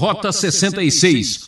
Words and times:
Rota 0.00 0.32
66. 0.32 1.44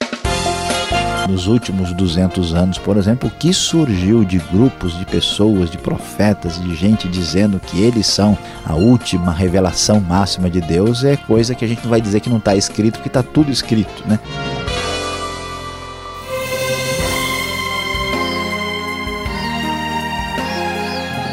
Nos 1.27 1.47
últimos 1.47 1.91
200 1.95 2.52
anos, 2.52 2.77
por 2.77 2.98
exemplo, 2.98 3.31
o 3.31 3.32
que 3.32 3.51
surgiu 3.51 4.27
de 4.27 4.37
grupos 4.37 4.95
de 4.98 5.06
pessoas, 5.06 5.71
de 5.71 5.79
profetas, 5.79 6.62
de 6.62 6.74
gente 6.74 7.08
dizendo 7.08 7.58
que 7.58 7.80
eles 7.82 8.06
são 8.06 8.36
a 8.66 8.74
última 8.74 9.32
revelação 9.32 10.00
máxima 10.00 10.50
de 10.50 10.60
Deus 10.60 11.02
é 11.02 11.16
coisa 11.16 11.54
que 11.54 11.64
a 11.64 11.68
gente 11.68 11.82
não 11.82 11.88
vai 11.88 12.02
dizer 12.02 12.20
que 12.20 12.28
não 12.28 12.36
está 12.36 12.54
escrito, 12.54 12.96
porque 12.96 13.08
está 13.08 13.22
tudo 13.22 13.50
escrito, 13.50 14.06
né? 14.06 14.20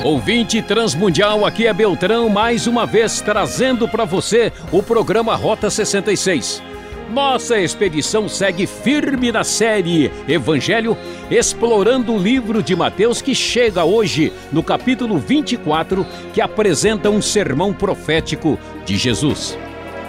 Ouvinte 0.06 0.62
Transmundial, 0.62 1.46
aqui 1.46 1.68
é 1.68 1.74
Beltrão, 1.74 2.30
mais 2.30 2.66
uma 2.66 2.86
vez 2.86 3.20
trazendo 3.20 3.90
para 3.90 4.06
você 4.06 4.54
o 4.72 4.82
programa 4.82 5.36
Rota 5.36 5.70
66. 5.70 6.69
Nossa 7.12 7.60
expedição 7.60 8.30
segue 8.30 8.68
firme 8.68 9.32
na 9.32 9.44
série 9.44 10.12
Evangelho, 10.28 10.96
explorando 11.32 12.14
o 12.14 12.20
livro 12.20 12.62
de 12.62 12.76
Mateus 12.76 13.20
que 13.20 13.34
chega 13.34 13.84
hoje 13.84 14.32
no 14.52 14.62
capítulo 14.62 15.18
24, 15.18 16.06
que 16.34 16.40
apresenta 16.40 17.10
um 17.10 17.20
sermão 17.20 17.74
profético 17.74 18.60
de 18.86 18.96
Jesus. 18.96 19.58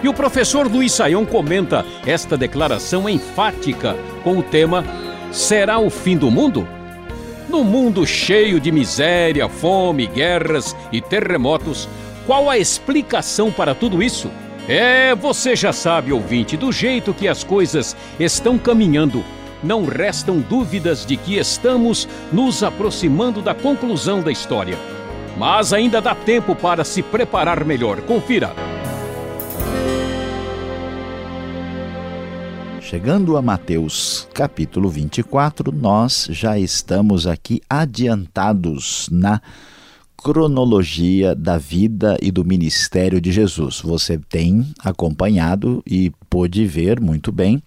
E 0.03 0.07
o 0.07 0.13
professor 0.13 0.67
Luiz 0.67 0.91
Saião 0.91 1.25
comenta 1.25 1.83
esta 2.05 2.37
declaração 2.37 3.09
enfática 3.09 3.95
com 4.23 4.37
o 4.37 4.43
tema 4.43 4.85
Será 5.31 5.79
o 5.79 5.89
fim 5.89 6.15
do 6.15 6.29
mundo? 6.29 6.67
No 7.49 7.63
mundo 7.63 8.05
cheio 8.05 8.59
de 8.59 8.71
miséria, 8.71 9.49
fome, 9.49 10.05
guerras 10.05 10.75
e 10.91 11.01
terremotos, 11.01 11.89
qual 12.27 12.47
a 12.47 12.59
explicação 12.59 13.51
para 13.51 13.73
tudo 13.73 14.03
isso? 14.03 14.29
É, 14.67 15.15
você 15.15 15.55
já 15.55 15.73
sabe, 15.73 16.13
ouvinte, 16.13 16.55
do 16.55 16.71
jeito 16.71 17.13
que 17.13 17.27
as 17.27 17.43
coisas 17.43 17.95
estão 18.19 18.57
caminhando, 18.57 19.23
não 19.63 19.85
restam 19.85 20.39
dúvidas 20.39 21.05
de 21.05 21.17
que 21.17 21.37
estamos 21.37 22.07
nos 22.31 22.63
aproximando 22.63 23.41
da 23.41 23.55
conclusão 23.55 24.21
da 24.21 24.31
história. 24.31 24.77
Mas 25.37 25.73
ainda 25.73 25.99
dá 25.99 26.13
tempo 26.13 26.55
para 26.55 26.83
se 26.83 27.01
preparar 27.01 27.65
melhor. 27.65 28.01
Confira. 28.01 28.53
Chegando 32.79 33.37
a 33.37 33.41
Mateus 33.41 34.27
capítulo 34.33 34.89
24, 34.89 35.71
nós 35.71 36.27
já 36.29 36.59
estamos 36.59 37.25
aqui 37.25 37.61
adiantados 37.69 39.07
na 39.09 39.41
cronologia 40.23 41.33
da 41.33 41.57
vida 41.57 42.17
e 42.21 42.31
do 42.31 42.45
ministério 42.45 43.19
de 43.19 43.31
Jesus. 43.31 43.81
Você 43.81 44.19
tem 44.19 44.71
acompanhado 44.79 45.81
e 45.85 46.11
pôde 46.29 46.65
ver 46.65 46.99
muito 46.99 47.31
bem 47.31 47.61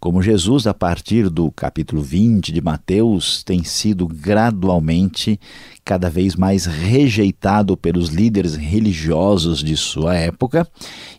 como 0.00 0.20
Jesus, 0.20 0.66
a 0.66 0.74
partir 0.74 1.30
do 1.30 1.50
capítulo 1.52 2.02
20 2.02 2.52
de 2.52 2.60
Mateus, 2.60 3.44
tem 3.44 3.62
sido 3.62 4.08
gradualmente 4.08 5.38
cada 5.84 6.10
vez 6.10 6.34
mais 6.34 6.66
rejeitado 6.66 7.76
pelos 7.76 8.08
líderes 8.08 8.56
religiosos 8.56 9.62
de 9.62 9.76
sua 9.76 10.16
época, 10.16 10.66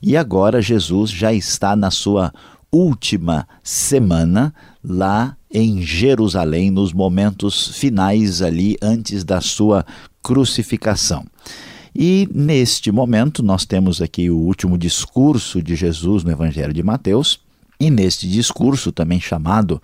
e 0.02 0.18
agora 0.18 0.62
Jesus 0.62 1.12
já 1.12 1.32
está 1.32 1.78
na 1.78 1.90
sua 1.90 2.34
última 2.70 3.48
semana 3.64 4.54
lá 4.84 5.38
em 5.50 5.82
Jerusalém, 5.82 6.70
nos 6.70 6.92
momentos 6.92 7.70
finais 7.78 8.42
ali 8.42 8.76
antes 8.82 9.24
da 9.24 9.40
sua 9.40 9.86
crucificação. 10.24 11.26
E 11.96 12.28
neste 12.34 12.92
momento 12.92 13.44
nós 13.44 13.66
temos 13.66 14.02
aqui 14.02 14.30
o 14.30 14.38
último 14.38 14.78
discurso 14.78 15.62
de 15.62 15.76
Jesus 15.76 16.24
no 16.24 16.32
Evangelho 16.32 16.74
de 16.74 16.82
Mateus, 16.82 17.40
e 17.80 17.90
neste 17.90 18.30
discurso, 18.30 18.94
também 18.94 19.20
chamado 19.20 19.82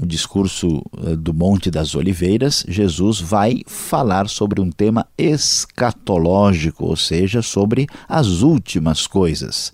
o 0.00 0.06
discurso 0.06 0.82
eh, 1.04 1.16
do 1.16 1.34
Monte 1.34 1.70
das 1.70 1.94
Oliveiras, 1.94 2.64
Jesus 2.66 3.20
vai 3.20 3.62
falar 3.66 4.26
sobre 4.28 4.58
um 4.58 4.70
tema 4.70 5.06
escatológico, 5.18 6.86
ou 6.86 6.96
seja, 6.96 7.42
sobre 7.42 7.86
as 8.08 8.40
últimas 8.40 9.06
coisas. 9.06 9.72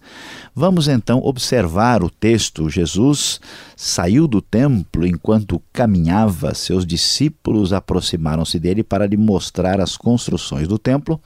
Vamos 0.59 0.89
então 0.89 1.21
observar 1.23 2.03
o 2.03 2.11
texto. 2.11 2.69
Jesus 2.69 3.41
saiu 3.77 4.27
do 4.27 4.43
templo 4.43 5.07
enquanto 5.07 5.63
caminhava, 5.73 6.53
seus 6.53 6.85
discípulos 6.85 7.73
aproximaram-se 7.73 8.59
dele 8.59 8.83
para 8.83 9.07
lhe 9.07 9.17
mostrar 9.17 9.81
as 9.81 9.97
construções 9.97 10.67
do 10.67 10.77
templo. 10.77 11.21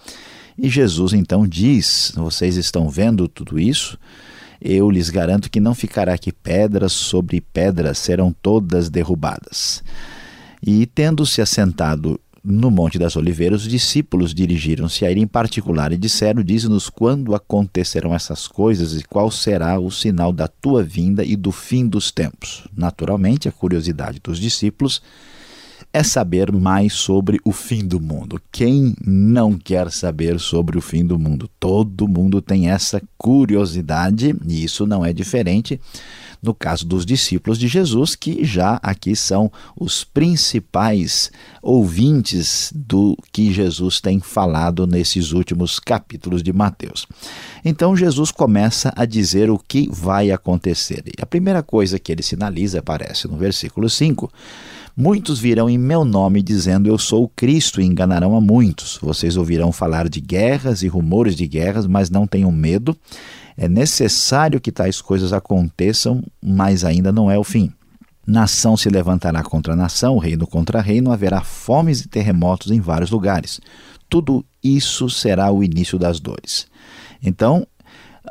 E 0.59 0.69
Jesus 0.69 1.15
então 1.15 1.49
diz: 1.49 2.13
Vocês 2.15 2.59
estão 2.59 2.91
vendo 2.91 3.27
tudo 3.27 3.59
isso? 3.59 3.99
eu 4.61 4.91
lhes 4.91 5.09
garanto 5.09 5.51
que 5.51 5.61
não 5.61 5.75
ficará 5.75 6.13
aqui 6.13 6.31
pedras 6.31 6.93
sobre 6.93 7.41
pedras, 7.41 7.97
serão 7.97 8.37
todas 8.43 8.91
derrubadas. 8.91 9.83
E, 10.63 10.85
tendo-se 10.85 11.41
assentado 11.41 12.21
no 12.45 12.71
Monte 12.71 12.99
das 12.99 13.15
Oliveiras, 13.15 13.63
os 13.63 13.69
discípulos 13.69 14.35
dirigiram-se 14.35 15.05
a 15.05 15.11
ele 15.11 15.21
em 15.21 15.27
particular 15.27 15.93
e 15.93 15.97
disseram: 15.97 16.43
Dize-nos 16.43 16.91
quando 16.91 17.35
acontecerão 17.35 18.15
essas 18.15 18.49
coisas 18.49 18.99
e 18.99 19.05
qual 19.05 19.31
será 19.31 19.79
o 19.79 19.91
sinal 19.91 20.33
da 20.33 20.49
tua 20.49 20.83
vinda 20.83 21.25
e 21.25 21.37
do 21.37 21.53
fim 21.53 21.87
dos 21.87 22.11
tempos. 22.11 22.67
Naturalmente, 22.77 23.49
a 23.49 23.53
curiosidade 23.53 24.21
dos 24.21 24.41
discípulos 24.41 25.01
é 25.93 26.03
saber 26.03 26.51
mais 26.51 26.95
sobre 26.95 27.39
o 27.45 27.53
fim 27.53 27.87
do 27.87 28.01
mundo. 28.01 28.41
Quem 28.51 28.95
não 29.07 29.59
quer 29.59 29.91
saber 29.93 30.41
sobre 30.41 30.79
o 30.79 30.81
fim 30.81 31.05
do 31.05 31.19
mundo? 31.19 31.49
Todo 31.61 32.09
mundo 32.09 32.41
tem 32.41 32.71
essa 32.71 33.01
curiosidade 33.19 34.35
e 34.49 34.65
isso 34.65 34.87
não 34.87 35.05
é 35.05 35.13
diferente 35.13 35.79
no 36.43 36.53
caso 36.53 36.85
dos 36.85 37.07
discípulos 37.07 37.59
de 37.59 37.69
Jesus, 37.69 38.17
que 38.17 38.45
já 38.45 38.81
aqui 38.83 39.15
são 39.15 39.51
os 39.77 40.03
principais 40.03 41.31
ouvintes 41.63 42.73
do 42.75 43.17
que 43.33 43.53
Jesus 43.53 44.01
tem 44.01 44.19
falado 44.19 44.87
nesses 44.87 45.33
últimos 45.33 45.79
capítulos 45.79 46.43
de 46.43 46.53
Mateus. 46.53 47.07
Então 47.65 47.97
Jesus 47.97 48.33
começa 48.33 48.93
a 48.97 49.05
dizer 49.05 49.51
o 49.51 49.59
que 49.59 49.89
vai 49.93 50.33
acontecer. 50.33 51.05
E 51.07 51.23
a 51.23 51.27
primeira 51.27 51.63
coisa 51.63 51.99
que 51.99 52.11
ele 52.11 52.23
sinaliza 52.23 52.81
aparece 52.81 53.29
no 53.29 53.37
versículo 53.37 53.89
5 53.89 54.31
Muitos 54.95 55.39
virão 55.41 55.71
em 55.71 55.79
meu 55.79 56.05
nome 56.05 56.43
dizendo 56.43 56.87
eu 56.87 56.99
sou 56.99 57.25
o 57.25 57.29
Cristo 57.29 57.81
e 57.81 57.85
enganarão 57.85 58.37
a 58.37 58.43
muitos. 58.43 58.99
Vocês 59.01 59.39
ouvirão 59.39 59.73
falar 59.73 60.07
de 60.07 60.21
guerras 60.21 60.83
e 60.83 60.89
rumores 60.89 61.35
de 61.35 61.47
guerras, 61.47 61.87
mas 61.87 62.11
não 62.11 62.27
tenham 62.27 62.53
medo. 62.53 62.95
É 63.57 63.69
necessário 63.69 64.61
que 64.61 64.73
tais 64.73 65.01
coisas 65.01 65.33
aconteçam, 65.33 66.23
mas 66.43 66.85
ainda 66.85 67.13
não 67.13 67.31
é 67.31 67.39
o 67.39 67.45
fim. 67.45 67.73
Nação 68.27 68.77
se 68.77 68.89
levantará 68.89 69.43
contra 69.43 69.75
nação, 69.75 70.17
reino 70.19 70.47
contra 70.47 70.81
reino, 70.81 71.11
haverá 71.11 71.43
fomes 71.43 72.03
e 72.03 72.09
terremotos 72.09 72.71
em 72.71 72.81
vários 72.81 73.11
lugares. 73.11 73.61
Tudo 74.09 74.45
isso 74.63 75.11
será 75.11 75.51
o 75.51 75.65
início 75.65 75.99
das 75.99 76.21
dores. 76.21 76.67
Então, 77.23 77.67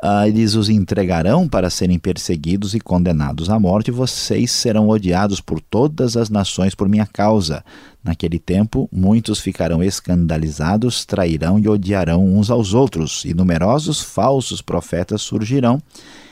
ah, 0.00 0.26
eles 0.26 0.54
os 0.54 0.68
entregarão 0.68 1.46
para 1.46 1.68
serem 1.68 1.98
perseguidos 1.98 2.74
e 2.74 2.80
condenados 2.80 3.50
à 3.50 3.58
morte, 3.58 3.90
vocês 3.90 4.50
serão 4.50 4.88
odiados 4.88 5.40
por 5.40 5.60
todas 5.60 6.16
as 6.16 6.30
nações 6.30 6.74
por 6.74 6.88
minha 6.88 7.06
causa. 7.06 7.64
Naquele 8.02 8.38
tempo, 8.38 8.88
muitos 8.90 9.40
ficarão 9.40 9.82
escandalizados, 9.82 11.04
trairão 11.04 11.58
e 11.58 11.68
odiarão 11.68 12.24
uns 12.24 12.50
aos 12.50 12.72
outros, 12.74 13.24
e 13.24 13.34
numerosos 13.34 14.00
falsos 14.00 14.62
profetas 14.62 15.22
surgirão 15.22 15.80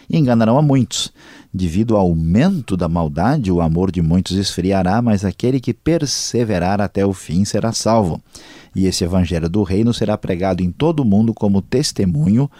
e 0.08 0.18
enganarão 0.18 0.58
a 0.58 0.62
muitos. 0.62 1.12
Devido 1.52 1.96
ao 1.96 2.02
aumento 2.02 2.76
da 2.76 2.88
maldade, 2.88 3.52
o 3.52 3.60
amor 3.60 3.92
de 3.92 4.02
muitos 4.02 4.36
esfriará, 4.36 5.00
mas 5.00 5.24
aquele 5.24 5.60
que 5.60 5.74
perseverar 5.74 6.80
até 6.80 7.04
o 7.04 7.12
fim 7.12 7.44
será 7.44 7.72
salvo. 7.72 8.20
E 8.74 8.86
esse 8.86 9.04
evangelho 9.04 9.48
do 9.48 9.62
reino 9.62 9.92
será 9.92 10.16
pregado 10.16 10.62
em 10.62 10.70
todo 10.70 11.00
o 11.00 11.04
mundo 11.04 11.34
como 11.34 11.62
testemunho 11.62 12.50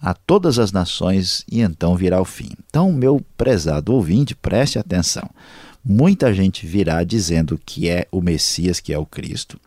a 0.00 0.14
todas 0.14 0.58
as 0.58 0.72
nações 0.72 1.44
e 1.50 1.60
então 1.60 1.94
virá 1.94 2.20
o 2.20 2.24
fim. 2.24 2.50
Então, 2.68 2.92
meu 2.92 3.24
prezado 3.36 3.92
ouvinte, 3.92 4.34
preste 4.34 4.78
atenção. 4.78 5.28
Muita 5.84 6.32
gente 6.32 6.66
virá 6.66 7.02
dizendo 7.04 7.60
que 7.64 7.88
é 7.88 8.06
o 8.10 8.20
Messias, 8.20 8.80
que 8.80 8.92
é 8.92 8.98
o 8.98 9.06
Cristo. 9.06 9.58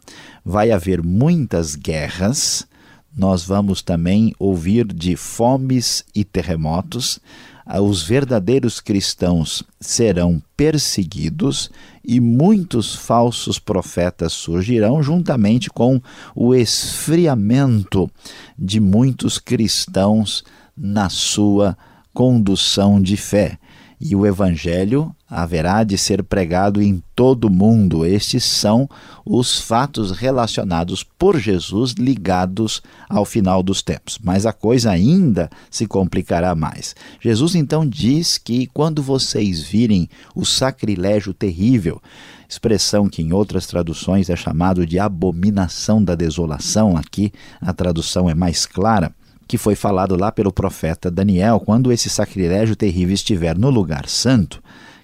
Vai 0.44 0.72
haver 0.72 1.04
muitas 1.04 1.76
guerras. 1.76 2.68
Nós 3.16 3.44
vamos 3.44 3.82
também 3.82 4.34
ouvir 4.40 4.86
de 4.86 5.16
fomes 5.16 6.04
e 6.16 6.24
terremotos 6.24 7.20
os 7.66 8.04
verdadeiros 8.04 8.80
cristãos 8.80 9.64
serão 9.80 10.42
perseguidos 10.56 11.72
e 12.04 12.20
muitos 12.20 12.96
falsos 12.96 13.58
profetas 13.58 14.34
surgirão, 14.34 15.02
juntamente 15.02 15.70
com 15.70 16.02
o 16.36 16.54
esfriamento 16.54 18.10
de 18.58 18.80
muitos 18.80 19.40
cristãos 19.40 20.44
na 20.76 21.10
sua 21.10 21.78
condução 22.14 23.02
de 23.02 23.16
fé. 23.16 23.58
E 24.00 24.16
o 24.16 24.26
Evangelho 24.26 25.16
haverá 25.34 25.84
de 25.84 25.98
ser 25.98 26.24
pregado 26.24 26.80
em 26.80 27.02
todo 27.16 27.46
o 27.46 27.50
mundo. 27.50 28.06
Estes 28.06 28.44
são 28.44 28.88
os 29.26 29.60
fatos 29.60 30.12
relacionados 30.12 31.04
por 31.04 31.40
Jesus 31.40 31.94
ligados 31.94 32.84
ao 33.10 33.26
final 33.26 33.64
dos 33.64 33.82
tempos. 33.82 34.20
Mas 34.24 34.46
a 34.46 34.54
coisa 34.54 34.92
ainda 34.92 35.50
se 35.72 35.88
complicará 35.88 36.54
mais. 36.54 36.96
Jesus 37.20 37.56
então 37.56 37.88
diz 37.88 38.38
que 38.38 38.68
quando 38.68 39.02
vocês 39.02 39.60
virem 39.60 40.08
o 40.36 40.46
sacrilégio 40.46 41.34
terrível, 41.34 42.00
expressão 42.48 43.10
que 43.10 43.24
em 43.24 43.34
outras 43.34 43.66
traduções 43.66 44.30
é 44.30 44.36
chamado 44.36 44.86
de 44.86 45.00
abominação 45.00 46.04
da 46.04 46.14
desolação, 46.14 46.96
aqui 46.96 47.34
a 47.60 47.74
tradução 47.74 48.30
é 48.30 48.36
mais 48.36 48.68
clara 48.68 49.12
que 49.48 49.58
foi 49.58 49.76
falado 49.76 50.16
lá 50.16 50.32
pelo 50.32 50.54
profeta 50.54 51.12
Daniel, 51.12 51.60
quando 51.60 51.92
esse 51.92 52.10
sacrilégio 52.10 52.76
terrível 52.76 53.14
estiver 53.14 53.58
no 53.58 53.70
lugar 53.70 54.08
santo, 54.08 54.64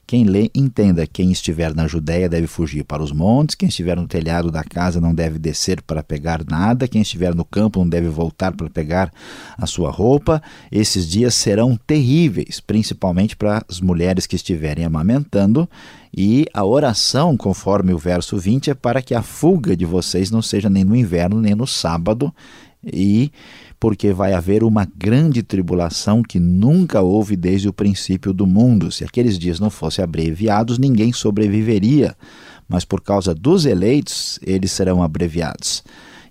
quem 0.09 0.23
lê, 0.23 0.49
entenda: 0.55 1.05
quem 1.05 1.31
estiver 1.31 1.75
na 1.75 1.87
Judéia 1.87 2.27
deve 2.27 2.47
fugir 2.47 2.83
para 2.83 3.03
os 3.03 3.11
montes, 3.11 3.53
quem 3.53 3.69
estiver 3.69 3.95
no 3.95 4.07
telhado 4.07 4.49
da 4.49 4.63
casa 4.63 4.99
não 4.99 5.13
deve 5.13 5.37
descer 5.37 5.83
para 5.83 6.01
pegar 6.01 6.43
nada, 6.49 6.87
quem 6.87 7.03
estiver 7.03 7.35
no 7.35 7.45
campo 7.45 7.77
não 7.77 7.87
deve 7.87 8.09
voltar 8.09 8.51
para 8.53 8.67
pegar 8.71 9.13
a 9.55 9.67
sua 9.67 9.91
roupa. 9.91 10.41
Esses 10.71 11.07
dias 11.07 11.35
serão 11.35 11.77
terríveis, 11.85 12.59
principalmente 12.59 13.35
para 13.35 13.63
as 13.69 13.79
mulheres 13.79 14.25
que 14.25 14.35
estiverem 14.35 14.83
amamentando. 14.83 15.69
E 16.11 16.47
a 16.55 16.65
oração, 16.65 17.37
conforme 17.37 17.93
o 17.93 17.97
verso 17.99 18.35
20, 18.35 18.71
é 18.71 18.73
para 18.73 19.03
que 19.03 19.13
a 19.13 19.21
fuga 19.21 19.77
de 19.77 19.85
vocês 19.85 20.31
não 20.31 20.41
seja 20.41 20.71
nem 20.71 20.83
no 20.83 20.95
inverno 20.95 21.39
nem 21.39 21.53
no 21.53 21.67
sábado. 21.67 22.33
E 22.83 23.31
porque 23.79 24.11
vai 24.11 24.33
haver 24.33 24.63
uma 24.63 24.85
grande 24.85 25.41
tribulação 25.41 26.21
que 26.21 26.39
nunca 26.39 27.01
houve 27.01 27.35
desde 27.35 27.69
o 27.69 27.73
princípio 27.73 28.33
do 28.33 28.45
mundo. 28.45 28.91
Se 28.91 29.05
aqueles 29.05 29.39
dias 29.39 29.59
não 29.59 29.69
fossem 29.69 30.03
abreviados, 30.03 30.77
ninguém 30.77 31.13
sobreviveria, 31.13 32.15
mas 32.67 32.83
por 32.83 33.01
causa 33.01 33.33
dos 33.33 33.65
eleitos, 33.65 34.37
eles 34.43 34.71
serão 34.71 35.01
abreviados. 35.01 35.83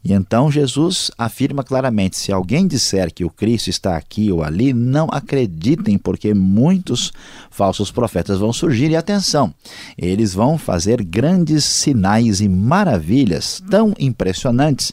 E 0.04 0.12
então 0.12 0.50
Jesus 0.50 1.10
afirma 1.18 1.64
claramente: 1.64 2.16
se 2.16 2.30
alguém 2.30 2.66
disser 2.66 3.12
que 3.12 3.24
o 3.24 3.30
Cristo 3.30 3.68
está 3.68 3.96
aqui 3.96 4.30
ou 4.30 4.42
ali, 4.42 4.72
não 4.72 5.08
acreditem, 5.10 5.98
porque 5.98 6.32
muitos 6.34 7.12
falsos 7.50 7.90
profetas 7.90 8.38
vão 8.38 8.52
surgir. 8.52 8.90
E 8.90 8.96
atenção, 8.96 9.52
eles 9.96 10.34
vão 10.34 10.56
fazer 10.56 11.02
grandes 11.02 11.64
sinais 11.64 12.40
e 12.40 12.48
maravilhas 12.48 13.62
tão 13.68 13.92
impressionantes 13.98 14.92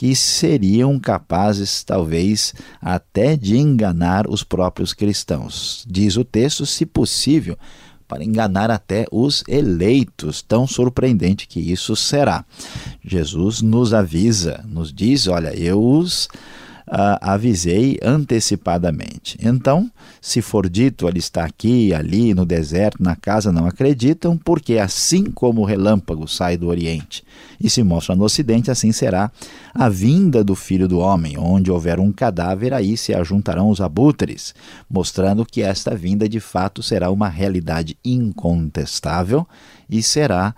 que 0.00 0.16
seriam 0.16 0.98
capazes, 0.98 1.84
talvez, 1.84 2.54
até 2.80 3.36
de 3.36 3.58
enganar 3.58 4.26
os 4.26 4.42
próprios 4.42 4.94
cristãos. 4.94 5.84
Diz 5.86 6.16
o 6.16 6.24
texto, 6.24 6.64
se 6.64 6.86
possível, 6.86 7.54
para 8.08 8.24
enganar 8.24 8.70
até 8.70 9.04
os 9.12 9.44
eleitos. 9.46 10.40
Tão 10.40 10.66
surpreendente 10.66 11.46
que 11.46 11.60
isso 11.60 11.94
será. 11.94 12.46
Jesus 13.04 13.60
nos 13.60 13.92
avisa, 13.92 14.64
nos 14.66 14.90
diz: 14.90 15.26
olha, 15.26 15.54
eu 15.54 15.78
os 15.78 16.28
uh, 16.90 17.16
avisei 17.20 17.98
antecipadamente. 18.02 19.38
Então, 19.40 19.90
se 20.20 20.42
for 20.42 20.68
dito, 20.68 21.08
ele 21.08 21.18
está 21.18 21.44
aqui, 21.44 21.94
ali, 21.94 22.34
no 22.34 22.44
deserto, 22.44 23.02
na 23.02 23.14
casa, 23.14 23.52
não 23.52 23.66
acreditam, 23.66 24.36
porque 24.36 24.78
assim 24.78 25.24
como 25.24 25.62
o 25.62 25.64
relâmpago 25.64 26.26
sai 26.26 26.56
do 26.56 26.66
Oriente 26.66 27.24
e 27.60 27.70
se 27.70 27.82
mostra 27.82 28.16
no 28.16 28.24
Ocidente, 28.24 28.70
assim 28.70 28.90
será 28.90 29.30
a 29.72 29.88
vinda 29.88 30.42
do 30.42 30.54
Filho 30.54 30.88
do 30.88 30.98
Homem. 30.98 31.38
Onde 31.38 31.70
houver 31.70 32.00
um 32.00 32.10
cadáver, 32.10 32.74
aí 32.74 32.96
se 32.96 33.14
ajuntarão 33.14 33.70
os 33.70 33.80
abutres, 33.80 34.54
mostrando 34.90 35.46
que 35.46 35.62
esta 35.62 35.94
vinda 35.94 36.28
de 36.28 36.40
fato 36.40 36.82
será 36.82 37.10
uma 37.10 37.28
realidade 37.28 37.96
incontestável 38.04 39.46
e 39.90 40.02
será 40.02 40.54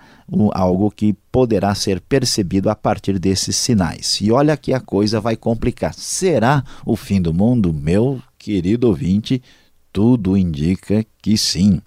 algo 0.52 0.90
que 0.90 1.14
poderá 1.32 1.74
ser 1.74 2.00
percebido 2.00 2.68
a 2.68 2.76
partir 2.76 3.18
desses 3.18 3.56
sinais. 3.56 4.20
E 4.20 4.30
olha 4.30 4.56
que 4.56 4.74
a 4.74 4.80
coisa 4.80 5.20
vai 5.20 5.36
complicar. 5.36 5.94
Será 5.94 6.62
o 6.84 6.94
fim 6.96 7.20
do 7.20 7.32
mundo? 7.32 7.72
Meu 7.72 8.20
querido 8.38 8.88
ouvinte, 8.88 9.42
tudo 9.90 10.36
indica 10.36 11.04
que 11.22 11.38
sim. 11.38 11.80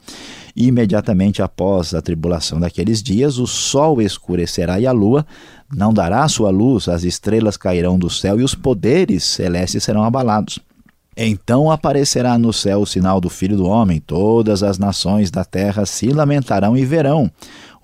Imediatamente 0.56 1.42
após 1.42 1.94
a 1.94 2.02
tribulação 2.02 2.60
daqueles 2.60 3.04
dias, 3.04 3.38
o 3.38 3.46
sol 3.46 4.02
escurecerá 4.02 4.80
e 4.80 4.88
a 4.88 4.92
lua 4.92 5.26
não 5.76 5.94
dará 5.94 6.28
sua 6.28 6.50
luz, 6.50 6.88
as 6.88 7.04
estrelas 7.04 7.58
cairão 7.58 8.00
do 8.00 8.10
céu 8.10 8.40
e 8.40 8.44
os 8.44 8.56
poderes 8.56 9.24
celestes 9.24 9.84
serão 9.84 10.04
abalados. 10.04 10.60
Então 11.18 11.72
aparecerá 11.72 12.38
no 12.38 12.52
céu 12.52 12.82
o 12.82 12.86
sinal 12.86 13.22
do 13.22 13.30
Filho 13.30 13.56
do 13.56 13.66
Homem, 13.66 14.02
todas 14.02 14.62
as 14.62 14.78
nações 14.78 15.32
da 15.32 15.46
terra 15.46 15.86
se 15.86 16.08
lamentarão 16.08 16.76
e 16.76 16.84
verão 16.86 17.32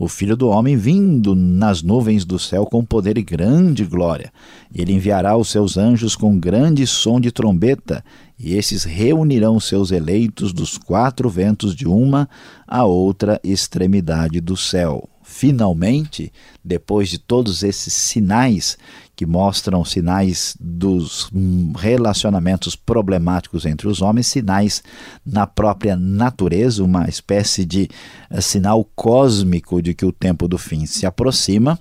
o 0.03 0.07
Filho 0.07 0.35
do 0.35 0.49
Homem 0.49 0.75
vindo 0.75 1.35
nas 1.35 1.83
nuvens 1.83 2.25
do 2.25 2.39
céu 2.39 2.65
com 2.65 2.83
poder 2.83 3.19
e 3.19 3.21
grande 3.21 3.85
glória. 3.85 4.33
Ele 4.73 4.93
enviará 4.93 5.37
os 5.37 5.49
seus 5.49 5.77
anjos 5.77 6.15
com 6.15 6.39
grande 6.39 6.87
som 6.87 7.19
de 7.19 7.31
trombeta, 7.31 8.03
e 8.39 8.55
esses 8.55 8.83
reunirão 8.83 9.59
seus 9.59 9.91
eleitos 9.91 10.51
dos 10.53 10.75
quatro 10.75 11.29
ventos 11.29 11.75
de 11.75 11.87
uma 11.87 12.27
a 12.67 12.83
outra 12.83 13.39
extremidade 13.43 14.41
do 14.41 14.57
céu. 14.57 15.10
Finalmente, 15.31 16.29
depois 16.61 17.07
de 17.07 17.17
todos 17.17 17.63
esses 17.63 17.93
sinais 17.93 18.77
que 19.15 19.25
mostram 19.25 19.85
sinais 19.85 20.57
dos 20.59 21.31
relacionamentos 21.77 22.75
problemáticos 22.75 23.65
entre 23.65 23.87
os 23.87 24.01
homens, 24.01 24.27
sinais 24.27 24.83
na 25.25 25.47
própria 25.47 25.95
natureza, 25.95 26.83
uma 26.83 27.07
espécie 27.07 27.63
de 27.63 27.87
uh, 28.29 28.41
sinal 28.41 28.83
cósmico 28.93 29.81
de 29.81 29.93
que 29.93 30.05
o 30.05 30.11
tempo 30.11 30.49
do 30.49 30.57
fim 30.57 30.85
se 30.85 31.05
aproxima, 31.05 31.79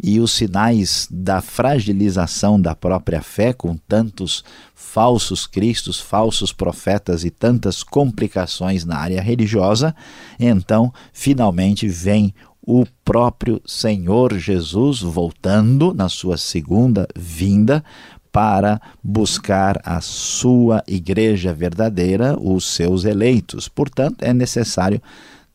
e 0.00 0.20
os 0.20 0.30
sinais 0.30 1.08
da 1.10 1.40
fragilização 1.40 2.60
da 2.60 2.74
própria 2.74 3.20
fé, 3.20 3.52
com 3.52 3.76
tantos 3.76 4.44
falsos 4.74 5.46
cristos, 5.46 5.98
falsos 5.98 6.52
profetas 6.52 7.24
e 7.24 7.30
tantas 7.30 7.82
complicações 7.82 8.84
na 8.84 8.98
área 8.98 9.20
religiosa, 9.20 9.94
então 10.38 10.92
finalmente 11.12 11.88
vem 11.88 12.34
o 12.64 12.86
próprio 13.04 13.60
Senhor 13.66 14.38
Jesus 14.38 15.00
voltando 15.00 15.92
na 15.92 16.08
sua 16.08 16.36
segunda 16.36 17.08
vinda 17.16 17.84
para 18.30 18.80
buscar 19.02 19.78
a 19.84 20.00
sua 20.00 20.82
igreja 20.86 21.52
verdadeira, 21.52 22.38
os 22.40 22.64
seus 22.64 23.04
eleitos. 23.04 23.68
Portanto, 23.68 24.22
é 24.22 24.32
necessário 24.32 25.02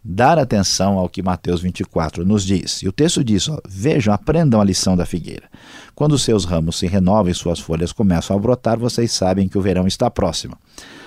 dar 0.10 0.40
atenção 0.40 0.98
ao 0.98 1.10
que 1.10 1.22
Mateus 1.22 1.62
24 1.62 2.26
nos 2.26 2.46
diz. 2.46 2.82
E 2.82 2.88
o 2.88 2.94
texto 2.94 3.22
diz: 3.22 3.50
ó, 3.50 3.60
Vejam, 3.68 4.14
aprendam 4.14 4.62
a 4.62 4.64
lição 4.64 4.96
da 4.96 5.06
figueira. 5.06 5.50
Quando 5.94 6.18
seus 6.18 6.46
ramos 6.46 6.78
se 6.78 6.88
renovam 6.88 7.30
e 7.30 7.36
suas 7.36 7.60
folhas 7.60 7.92
começam 7.92 8.36
a 8.36 8.40
brotar, 8.40 8.80
vocês 8.80 9.12
sabem 9.12 9.50
que 9.50 9.58
o 9.58 9.62
verão 9.62 9.86
está 9.86 10.10
próximo. 10.10 10.56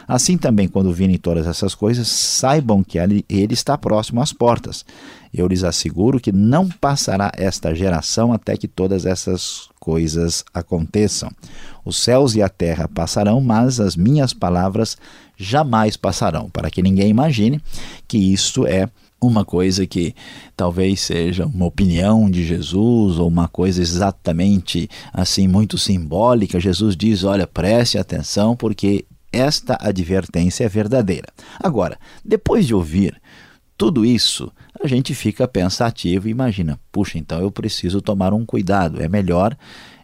Assim 0.07 0.37
também, 0.37 0.69
quando 0.69 0.93
virem 0.93 1.17
todas 1.17 1.47
essas 1.47 1.75
coisas, 1.75 2.09
saibam 2.09 2.83
que 2.83 2.99
ele 2.99 3.25
está 3.29 3.79
próximo 3.79 4.21
às 4.21 4.33
portas. 4.33 4.85
Eu 5.33 5.47
lhes 5.47 5.63
asseguro 5.63 6.19
que 6.19 6.33
não 6.33 6.69
passará 6.69 7.31
esta 7.37 7.73
geração 7.75 8.33
até 8.33 8.57
que 8.57 8.67
todas 8.67 9.07
essas 9.07 9.69
coisas 9.79 10.45
aconteçam. 10.53 11.31
Os 11.85 11.97
céus 11.97 12.35
e 12.35 12.43
a 12.43 12.49
terra 12.49 12.89
passarão, 12.89 13.41
mas 13.41 13.79
as 13.79 13.95
minhas 13.95 14.35
palavras 14.35 14.97
jamais 15.41 15.97
passarão, 15.97 16.51
para 16.51 16.71
que 16.71 16.83
ninguém 16.83 17.09
imagine 17.09 17.61
que 18.07 18.19
isto 18.19 18.67
é 18.67 18.89
uma 19.21 19.45
coisa 19.45 19.87
que 19.87 20.15
talvez 20.57 21.01
seja 21.01 21.47
uma 21.47 21.67
opinião 21.67 22.31
de 22.31 22.45
Jesus 22.45 23.19
ou 23.19 23.27
uma 23.29 23.49
coisa 23.49 23.81
exatamente 23.81 24.89
assim 25.13 25.49
muito 25.49 25.79
simbólica. 25.79 26.61
Jesus 26.61 26.97
diz: 26.97 27.25
"Olha, 27.25 27.47
preste 27.47 27.99
atenção 27.99 28.55
porque 28.55 29.05
esta 29.33 29.79
advertência 29.81 30.65
é 30.65 30.69
verdadeira". 30.69 31.29
Agora, 31.59 31.99
depois 32.25 32.67
de 32.67 32.75
ouvir 32.75 33.21
tudo 33.77 34.05
isso, 34.05 34.53
a 34.83 34.87
gente 34.87 35.15
fica 35.15 35.49
pensativo 35.49 36.29
e 36.29 36.31
imagina: 36.31 36.79
puxa, 36.93 37.19
então 37.19 37.41
eu 37.41 37.51
preciso 37.51 38.01
tomar 38.01 38.33
um 38.33 38.45
cuidado. 38.45 39.03
É 39.03 39.09
melhor 39.09 39.57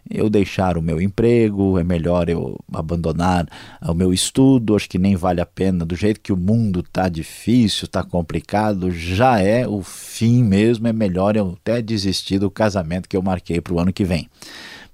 eu 0.09 0.29
deixar 0.29 0.77
o 0.77 0.81
meu 0.81 1.01
emprego, 1.01 1.77
é 1.77 1.83
melhor 1.83 2.29
eu 2.29 2.59
abandonar 2.73 3.47
o 3.81 3.93
meu 3.93 4.13
estudo, 4.13 4.75
acho 4.75 4.89
que 4.89 4.97
nem 4.97 5.15
vale 5.15 5.41
a 5.41 5.45
pena, 5.45 5.85
do 5.85 5.95
jeito 5.95 6.19
que 6.19 6.33
o 6.33 6.37
mundo 6.37 6.79
está 6.79 7.09
difícil, 7.09 7.85
está 7.85 8.03
complicado, 8.03 8.91
já 8.91 9.39
é 9.39 9.67
o 9.67 9.81
fim 9.81 10.43
mesmo, 10.43 10.87
é 10.87 10.93
melhor 10.93 11.35
eu 11.35 11.57
até 11.59 11.81
desistir 11.81 12.39
do 12.39 12.49
casamento 12.49 13.09
que 13.09 13.17
eu 13.17 13.21
marquei 13.21 13.61
para 13.61 13.73
o 13.73 13.79
ano 13.79 13.93
que 13.93 14.05
vem. 14.05 14.29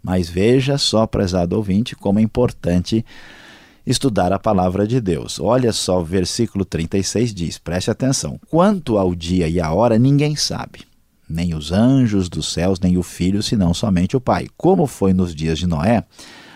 Mas 0.01 0.29
veja 0.29 0.77
só, 0.77 1.07
prezado 1.07 1.55
ouvinte, 1.55 1.95
como 1.95 2.19
é 2.19 2.21
importante 2.21 3.05
estudar 3.85 4.31
a 4.31 4.39
palavra 4.39 4.87
de 4.87 4.99
Deus. 4.99 5.39
Olha 5.39 5.71
só, 5.71 6.01
o 6.01 6.05
versículo 6.05 6.65
36 6.65 7.33
diz: 7.33 7.57
preste 7.57 7.91
atenção. 7.91 8.39
Quanto 8.49 8.97
ao 8.97 9.13
dia 9.15 9.47
e 9.47 9.59
a 9.59 9.71
hora, 9.71 9.97
ninguém 9.97 10.35
sabe, 10.35 10.81
nem 11.29 11.55
os 11.55 11.71
anjos 11.71 12.29
dos 12.29 12.51
céus, 12.51 12.79
nem 12.79 12.97
o 12.97 13.03
filho, 13.03 13.41
senão 13.41 13.73
somente 13.73 14.15
o 14.15 14.21
Pai. 14.21 14.47
Como 14.57 14.87
foi 14.87 15.13
nos 15.13 15.33
dias 15.33 15.57
de 15.57 15.67
Noé, 15.67 16.03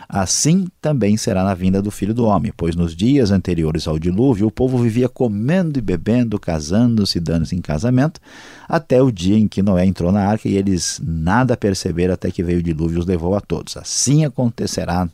Assim 0.09 0.67
também 0.79 1.17
será 1.17 1.43
na 1.43 1.53
vinda 1.53 1.81
do 1.81 1.91
Filho 1.91 2.13
do 2.13 2.24
Homem, 2.24 2.53
pois 2.55 2.77
nos 2.77 2.95
dias 2.95 3.29
anteriores 3.29 3.89
ao 3.89 4.00
dilúvio 4.00 4.47
o 4.47 4.51
povo 4.51 4.77
vivia 4.77 5.09
comendo 5.09 5.77
e 5.77 5.81
bebendo, 5.81 6.39
casando-se 6.39 7.17
e 7.17 7.21
dando-se 7.21 7.55
em 7.55 7.62
casamento, 7.62 8.21
até 8.69 9.01
o 9.01 9.12
dia 9.12 9.38
em 9.38 9.50
que 9.50 9.62
Noé 9.62 9.86
entrou 9.86 10.09
na 10.09 10.21
arca 10.25 10.47
e 10.47 10.55
eles 10.55 11.01
nada 11.03 11.57
perceberam 11.57 12.13
até 12.13 12.31
que 12.31 12.41
veio 12.41 12.59
o 12.59 12.63
dilúvio 12.63 12.97
e 12.97 13.00
os 13.00 13.05
levou 13.05 13.36
a 13.36 13.41
todos. 13.41 13.75
Assim 13.75 14.24
acontecerá 14.24 15.09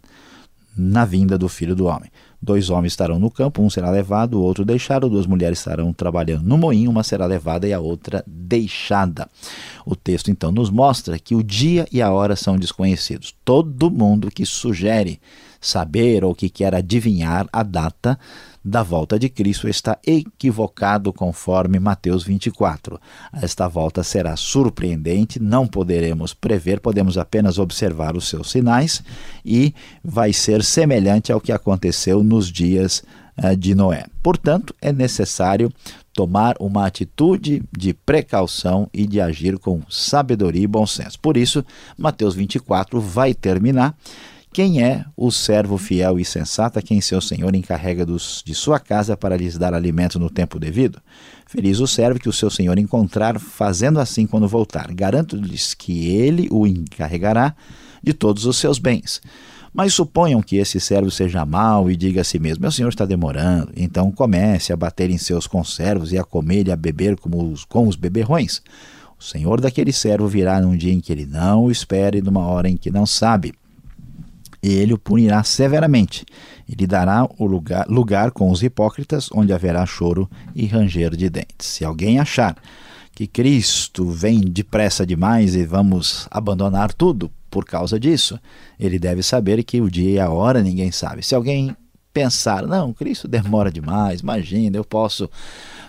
na 0.77 1.05
vinda 1.05 1.39
do 1.39 1.49
Filho 1.49 1.75
do 1.75 1.85
Homem. 1.85 2.11
Dois 2.43 2.69
homens 2.69 2.91
estarão 2.91 3.17
no 3.17 3.31
campo, 3.31 3.61
um 3.61 3.69
será 3.69 3.89
levado, 3.89 4.37
o 4.37 4.43
outro 4.43 4.65
deixado, 4.65 5.09
duas 5.09 5.25
mulheres 5.25 5.59
estarão 5.59 5.93
trabalhando 5.93 6.43
no 6.43 6.57
moinho, 6.57 6.91
uma 6.91 7.01
será 7.01 7.25
levada 7.25 7.65
e 7.65 7.71
a 7.71 7.79
outra 7.79 8.21
deixada. 8.27 9.29
O 9.85 9.95
texto 9.95 10.29
então 10.29 10.51
nos 10.51 10.69
mostra 10.69 11.17
que 11.17 11.35
o 11.35 11.41
dia 11.41 11.87
e 11.89 12.01
a 12.01 12.11
hora 12.11 12.35
são 12.35 12.57
desconhecidos. 12.57 13.33
Todo 13.45 13.89
mundo 13.89 14.29
que 14.29 14.45
sugere 14.45 15.21
saber 15.63 16.23
ou 16.23 16.35
que 16.35 16.49
quer 16.49 16.75
adivinhar 16.75 17.47
a 17.51 17.63
data 17.63 18.19
da 18.63 18.81
volta 18.81 19.19
de 19.19 19.27
Cristo 19.27 19.67
está 19.67 19.97
equivocado 20.05 21.11
conforme 21.11 21.79
Mateus 21.79 22.23
24. 22.23 22.99
Esta 23.41 23.67
volta 23.67 24.03
será 24.03 24.37
surpreendente, 24.37 25.39
não 25.39 25.67
poderemos 25.67 26.33
prever, 26.33 26.79
podemos 26.79 27.17
apenas 27.17 27.57
observar 27.57 28.15
os 28.15 28.29
seus 28.29 28.51
sinais 28.51 29.03
e 29.43 29.73
vai 30.03 30.31
ser 30.31 30.63
semelhante 30.63 31.31
ao 31.31 31.41
que 31.41 31.51
aconteceu 31.51 32.23
nos 32.23 32.49
dias 32.49 33.03
uh, 33.37 33.55
de 33.55 33.75
Noé. 33.75 34.05
Portanto, 34.21 34.73
é 34.81 34.93
necessário 34.93 35.69
tomar 36.13 36.55
uma 36.59 36.85
atitude 36.85 37.63
de 37.75 37.93
precaução 37.93 38.87
e 38.93 39.05
de 39.05 39.19
agir 39.19 39.57
com 39.57 39.81
sabedoria 39.89 40.63
e 40.63 40.67
bom 40.67 40.85
senso. 40.85 41.19
Por 41.19 41.35
isso, 41.35 41.65
Mateus 41.97 42.35
24 42.35 43.01
vai 43.01 43.33
terminar 43.33 43.95
quem 44.53 44.83
é 44.83 45.03
o 45.17 45.31
servo 45.31 45.79
fiel 45.79 46.19
e 46.19 46.23
sensato 46.23 46.77
a 46.77 46.81
quem 46.81 47.01
seu 47.01 47.19
senhor 47.19 47.55
encarrega 47.55 48.05
dos, 48.05 48.43
de 48.45 48.53
sua 48.53 48.79
casa 48.79 49.17
para 49.17 49.35
lhes 49.35 49.57
dar 49.57 49.73
alimento 49.73 50.19
no 50.19 50.29
tempo 50.29 50.59
devido? 50.59 51.01
Feliz 51.47 51.79
o 51.79 51.87
servo 51.87 52.19
que 52.19 52.29
o 52.29 52.33
seu 52.33 52.51
senhor 52.51 52.77
encontrar 52.77 53.39
fazendo 53.39 53.99
assim 53.99 54.27
quando 54.27 54.47
voltar. 54.47 54.93
Garanto-lhes 54.93 55.73
que 55.73 56.07
ele 56.07 56.47
o 56.51 56.67
encarregará 56.67 57.55
de 58.01 58.13
todos 58.13 58.45
os 58.45 58.57
seus 58.57 58.77
bens. 58.77 59.21
Mas 59.73 59.95
suponham 59.95 60.39
que 60.39 60.57
esse 60.57 60.79
servo 60.79 61.09
seja 61.09 61.43
mau 61.47 61.89
e 61.89 61.95
diga 61.95 62.21
a 62.21 62.23
si 62.23 62.37
mesmo: 62.37 62.61
Meu 62.61 62.71
senhor 62.71 62.89
está 62.89 63.05
demorando. 63.05 63.71
Então 63.75 64.11
comece 64.11 64.71
a 64.71 64.77
bater 64.77 65.09
em 65.09 65.17
seus 65.17 65.47
conservos 65.47 66.11
e 66.11 66.17
a 66.17 66.23
comer 66.23 66.67
e 66.67 66.71
a 66.71 66.75
beber 66.75 67.17
como 67.17 67.51
os, 67.51 67.65
com 67.65 67.87
os 67.87 67.95
beberrões. 67.95 68.61
O 69.19 69.23
senhor 69.23 69.59
daquele 69.59 69.91
servo 69.91 70.27
virá 70.27 70.61
num 70.61 70.77
dia 70.77 70.93
em 70.93 70.99
que 70.99 71.11
ele 71.11 71.25
não 71.25 71.63
o 71.63 71.71
espera 71.71 72.15
e 72.15 72.21
numa 72.21 72.45
hora 72.45 72.69
em 72.69 72.77
que 72.77 72.91
não 72.91 73.07
sabe 73.07 73.53
e 74.63 74.71
ele 74.71 74.93
o 74.93 74.97
punirá 74.97 75.43
severamente. 75.43 76.25
E 76.67 76.73
lhe 76.73 76.87
dará 76.87 77.27
o 77.37 77.45
lugar, 77.45 77.85
lugar 77.89 78.31
com 78.31 78.49
os 78.49 78.63
hipócritas, 78.63 79.29
onde 79.33 79.51
haverá 79.51 79.85
choro 79.85 80.29
e 80.55 80.65
ranger 80.65 81.15
de 81.15 81.29
dentes. 81.29 81.67
Se 81.67 81.83
alguém 81.83 82.17
achar 82.17 82.55
que 83.13 83.27
Cristo 83.27 84.09
vem 84.09 84.39
depressa 84.39 85.05
demais 85.05 85.53
e 85.53 85.65
vamos 85.65 86.27
abandonar 86.31 86.93
tudo 86.93 87.29
por 87.51 87.65
causa 87.65 87.99
disso, 87.99 88.39
ele 88.79 88.97
deve 88.97 89.21
saber 89.21 89.63
que 89.63 89.81
o 89.81 89.91
dia 89.91 90.09
e 90.09 90.19
a 90.19 90.29
hora 90.29 90.63
ninguém 90.63 90.91
sabe. 90.91 91.21
Se 91.21 91.35
alguém 91.35 91.75
pensar, 92.13 92.65
não, 92.65 92.93
Cristo 92.93 93.27
demora 93.27 93.71
demais, 93.71 94.21
imagina, 94.21 94.77
eu 94.77 94.85
posso 94.85 95.29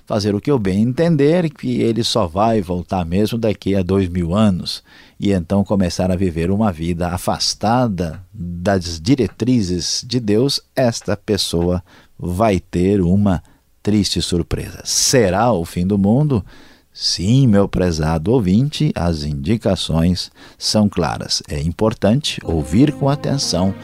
fazer 0.07 0.35
o 0.35 0.41
que 0.41 0.51
eu 0.51 0.59
bem 0.59 0.83
entender, 0.83 1.51
que 1.51 1.81
ele 1.81 2.05
só 2.05 2.27
vai 2.27 2.61
voltar 2.61 3.05
mesmo 3.05 3.39
daqui 3.39 3.75
a 3.75 3.83
dois 3.83 4.09
mil 4.09 4.35
anos, 4.35 4.83
e 5.19 5.33
então 5.33 5.65
começar 5.65 6.11
a 6.11 6.17
viver 6.17 6.51
uma 6.51 6.71
vida 6.71 7.09
afastada 7.09 8.23
das 8.33 9.01
diretrizes 9.01 10.05
de 10.07 10.21
Deus, 10.21 10.61
esta 10.77 11.17
pessoa 11.17 11.83
vai 12.19 12.61
ter 12.61 13.01
uma 13.01 13.43
triste 13.83 14.21
surpresa. 14.21 14.81
Será 14.85 15.53
o 15.53 15.65
fim 15.65 15.87
do 15.87 15.99
mundo? 15.99 16.45
Sim, 16.93 17.49
meu 17.49 17.69
prezado 17.69 18.31
ouvinte, 18.31 18.93
as 18.95 19.25
indicações 19.25 20.31
são 20.57 20.89
claras. 20.89 21.43
É 21.49 21.61
importante 21.61 22.39
ouvir 22.45 22.93
com 22.93 23.09
atenção 23.09 23.75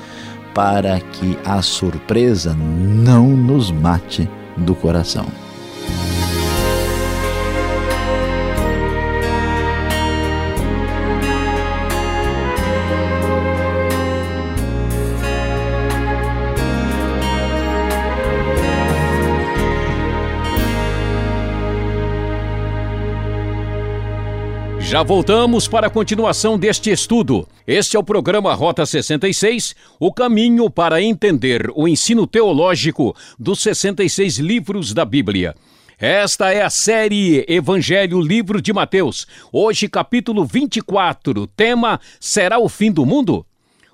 para 0.55 1.01
que 1.01 1.37
a 1.45 1.61
surpresa 1.61 2.55
não 2.55 3.29
nos 3.29 3.71
mate 3.71 4.29
do 4.57 4.75
coração. 4.77 5.27
Já 24.81 25.03
voltamos 25.03 25.69
para 25.69 25.87
a 25.87 25.91
continuação 25.91 26.59
deste 26.59 26.91
estudo. 26.91 27.47
Este 27.67 27.97
é 27.97 27.99
o 27.99 28.03
programa 28.03 28.53
Rota 28.55 28.85
66, 28.85 29.75
o 30.01 30.13
caminho 30.13 30.69
para 30.69 31.01
entender 31.01 31.71
o 31.77 31.87
ensino 31.87 32.27
teológico 32.27 33.15
dos 33.39 33.61
66 33.61 34.39
livros 34.39 34.93
da 34.93 35.05
Bíblia. 35.05 35.55
Esta 35.99 36.51
é 36.51 36.63
a 36.63 36.71
série 36.71 37.45
Evangelho 37.47 38.21
Livro 38.21 38.61
de 38.61 38.73
Mateus. 38.73 39.27
Hoje, 39.53 39.87
capítulo 39.87 40.47
24. 40.47 41.47
Tema: 41.47 42.01
Será 42.19 42.59
o 42.59 42.69
fim 42.69 42.91
do 42.91 43.05
mundo? 43.05 43.47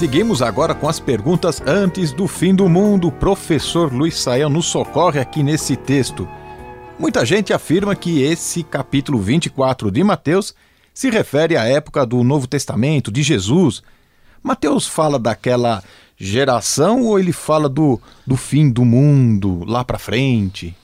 Seguimos 0.00 0.40
agora 0.40 0.74
com 0.74 0.88
as 0.88 0.98
perguntas 0.98 1.60
antes 1.66 2.10
do 2.10 2.26
fim 2.26 2.54
do 2.54 2.70
mundo. 2.70 3.08
O 3.08 3.12
professor 3.12 3.92
Luiz 3.92 4.18
Saião 4.18 4.48
nos 4.48 4.64
socorre 4.64 5.20
aqui 5.20 5.42
nesse 5.42 5.76
texto. 5.76 6.26
Muita 6.98 7.22
gente 7.26 7.52
afirma 7.52 7.94
que 7.94 8.22
esse 8.22 8.62
capítulo 8.62 9.18
24 9.18 9.90
de 9.90 10.02
Mateus 10.02 10.54
se 10.94 11.10
refere 11.10 11.54
à 11.54 11.66
época 11.66 12.06
do 12.06 12.24
Novo 12.24 12.46
Testamento, 12.46 13.12
de 13.12 13.22
Jesus. 13.22 13.82
Mateus 14.42 14.86
fala 14.86 15.18
daquela 15.18 15.84
geração 16.16 17.02
ou 17.02 17.18
ele 17.18 17.30
fala 17.30 17.68
do, 17.68 18.00
do 18.26 18.38
fim 18.38 18.70
do 18.70 18.86
mundo 18.86 19.64
lá 19.66 19.84
para 19.84 19.98
frente? 19.98 20.74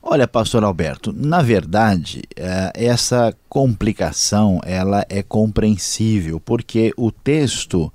Olha, 0.00 0.28
pastor 0.28 0.62
Alberto, 0.62 1.12
na 1.12 1.42
verdade, 1.42 2.22
é, 2.36 2.70
essa 2.76 3.34
complicação 3.48 4.60
ela 4.64 5.04
é 5.08 5.24
compreensível, 5.24 6.38
porque 6.38 6.92
o 6.96 7.10
texto 7.10 7.92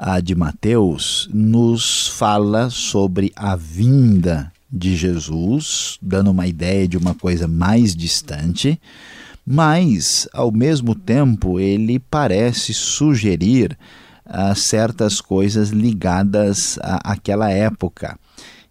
a 0.00 0.20
de 0.20 0.32
Mateus 0.36 1.28
nos 1.34 2.06
fala 2.06 2.70
sobre 2.70 3.32
a 3.34 3.56
vinda 3.56 4.52
de 4.70 4.96
Jesus, 4.96 5.98
dando 6.00 6.30
uma 6.30 6.46
ideia 6.46 6.86
de 6.86 6.96
uma 6.96 7.16
coisa 7.16 7.48
mais 7.48 7.96
distante, 7.96 8.80
mas, 9.44 10.28
ao 10.32 10.52
mesmo 10.52 10.94
tempo, 10.94 11.58
ele 11.58 11.98
parece 11.98 12.72
sugerir 12.72 13.76
uh, 14.24 14.54
certas 14.54 15.20
coisas 15.20 15.70
ligadas 15.70 16.78
à, 16.80 17.12
àquela 17.12 17.50
época. 17.50 18.16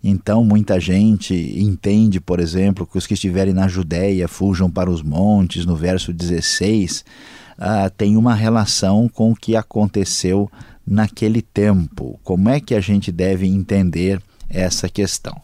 Então, 0.01 0.45
muita 0.45 0.79
gente 0.79 1.33
entende, 1.59 2.21
por 2.21 2.39
exemplo, 2.39 2.87
que 2.87 2.97
os 2.97 3.05
que 3.05 3.15
estiverem 3.15 3.53
na 3.53 3.67
Judéia 3.67 4.29
fujam 4.29 4.69
para 4.69 4.89
os 4.89 5.01
montes, 5.01 5.65
no 5.65 5.75
verso 5.75 6.13
16, 6.13 7.03
uh, 7.57 7.89
tem 7.97 8.15
uma 8.15 8.33
relação 8.33 9.09
com 9.09 9.31
o 9.31 9.35
que 9.35 9.57
aconteceu 9.57 10.49
naquele 10.87 11.41
tempo. 11.41 12.19
Como 12.23 12.47
é 12.49 12.59
que 12.59 12.73
a 12.73 12.79
gente 12.79 13.11
deve 13.11 13.45
entender 13.45 14.21
essa 14.49 14.87
questão? 14.87 15.39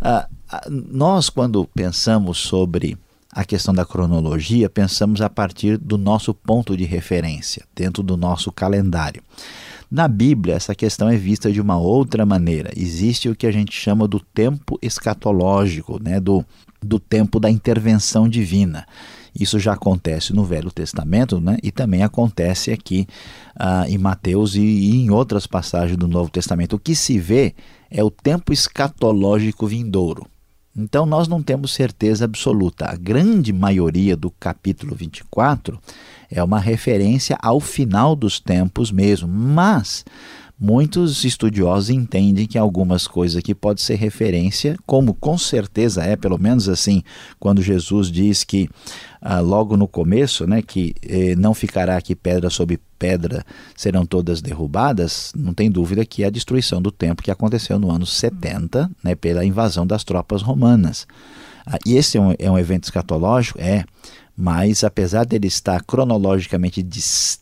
Ah, 0.00 0.26
ah, 0.50 0.66
nós, 0.68 1.30
quando 1.30 1.64
pensamos 1.66 2.38
sobre 2.38 2.98
a 3.32 3.44
questão 3.44 3.72
da 3.72 3.84
cronologia, 3.84 4.68
pensamos 4.68 5.20
a 5.20 5.30
partir 5.30 5.78
do 5.78 5.96
nosso 5.96 6.34
ponto 6.34 6.76
de 6.76 6.84
referência, 6.84 7.64
dentro 7.74 8.02
do 8.02 8.16
nosso 8.16 8.50
calendário. 8.50 9.22
Na 9.90 10.08
Bíblia, 10.08 10.54
essa 10.54 10.74
questão 10.74 11.08
é 11.08 11.16
vista 11.16 11.50
de 11.50 11.60
uma 11.60 11.76
outra 11.76 12.24
maneira. 12.24 12.70
Existe 12.76 13.28
o 13.28 13.36
que 13.36 13.46
a 13.46 13.52
gente 13.52 13.72
chama 13.72 14.06
do 14.06 14.20
tempo 14.20 14.78
escatológico, 14.80 16.00
né? 16.02 16.20
do, 16.20 16.44
do 16.80 16.98
tempo 16.98 17.38
da 17.40 17.50
intervenção 17.50 18.28
divina. 18.28 18.86
Isso 19.38 19.58
já 19.58 19.74
acontece 19.74 20.32
no 20.32 20.44
Velho 20.44 20.70
Testamento 20.70 21.40
né? 21.40 21.56
e 21.62 21.70
também 21.70 22.02
acontece 22.02 22.70
aqui 22.70 23.06
uh, 23.56 23.88
em 23.88 23.98
Mateus 23.98 24.54
e, 24.54 24.60
e 24.60 24.96
em 24.96 25.10
outras 25.10 25.46
passagens 25.46 25.96
do 25.96 26.08
Novo 26.08 26.30
Testamento. 26.30 26.76
O 26.76 26.78
que 26.78 26.94
se 26.94 27.18
vê 27.18 27.54
é 27.90 28.02
o 28.02 28.10
tempo 28.10 28.52
escatológico 28.52 29.66
vindouro. 29.66 30.26
Então 30.76 31.04
nós 31.04 31.26
não 31.26 31.42
temos 31.42 31.72
certeza 31.72 32.24
absoluta. 32.24 32.86
A 32.86 32.96
grande 32.96 33.52
maioria 33.52 34.16
do 34.16 34.30
capítulo 34.30 34.94
24 34.94 35.78
é 36.30 36.42
uma 36.42 36.60
referência 36.60 37.36
ao 37.42 37.58
final 37.58 38.14
dos 38.14 38.38
tempos 38.38 38.92
mesmo, 38.92 39.26
mas 39.26 40.04
muitos 40.60 41.24
estudiosos 41.24 41.88
entendem 41.88 42.46
que 42.46 42.58
algumas 42.58 43.08
coisas 43.08 43.38
aqui 43.38 43.54
pode 43.54 43.80
ser 43.80 43.94
referência, 43.94 44.76
como 44.84 45.14
com 45.14 45.38
certeza 45.38 46.04
é, 46.04 46.16
pelo 46.16 46.36
menos 46.36 46.68
assim, 46.68 47.02
quando 47.38 47.62
Jesus 47.62 48.10
diz 48.10 48.44
que 48.44 48.68
ah, 49.22 49.40
logo 49.40 49.74
no 49.74 49.88
começo, 49.88 50.46
né, 50.46 50.60
que 50.60 50.94
eh, 51.02 51.34
não 51.34 51.54
ficará 51.54 51.96
aqui 51.96 52.14
pedra 52.14 52.50
sobre 52.50 52.78
pedra, 52.98 53.44
serão 53.74 54.04
todas 54.04 54.42
derrubadas, 54.42 55.32
não 55.34 55.54
tem 55.54 55.70
dúvida 55.70 56.04
que 56.04 56.24
é 56.24 56.26
a 56.26 56.30
destruição 56.30 56.82
do 56.82 56.90
templo 56.90 57.24
que 57.24 57.30
aconteceu 57.30 57.78
no 57.78 57.90
ano 57.90 58.04
70, 58.04 58.90
né, 59.02 59.14
pela 59.14 59.44
invasão 59.44 59.86
das 59.86 60.04
tropas 60.04 60.42
romanas. 60.42 61.06
Ah, 61.66 61.78
e 61.86 61.96
esse 61.96 62.18
é 62.18 62.20
um, 62.20 62.34
é 62.38 62.50
um 62.50 62.58
evento 62.58 62.84
escatológico? 62.84 63.58
É, 63.60 63.84
mas 64.36 64.84
apesar 64.84 65.24
dele 65.24 65.46
estar 65.46 65.82
cronologicamente 65.84 66.82
distante 66.82 67.40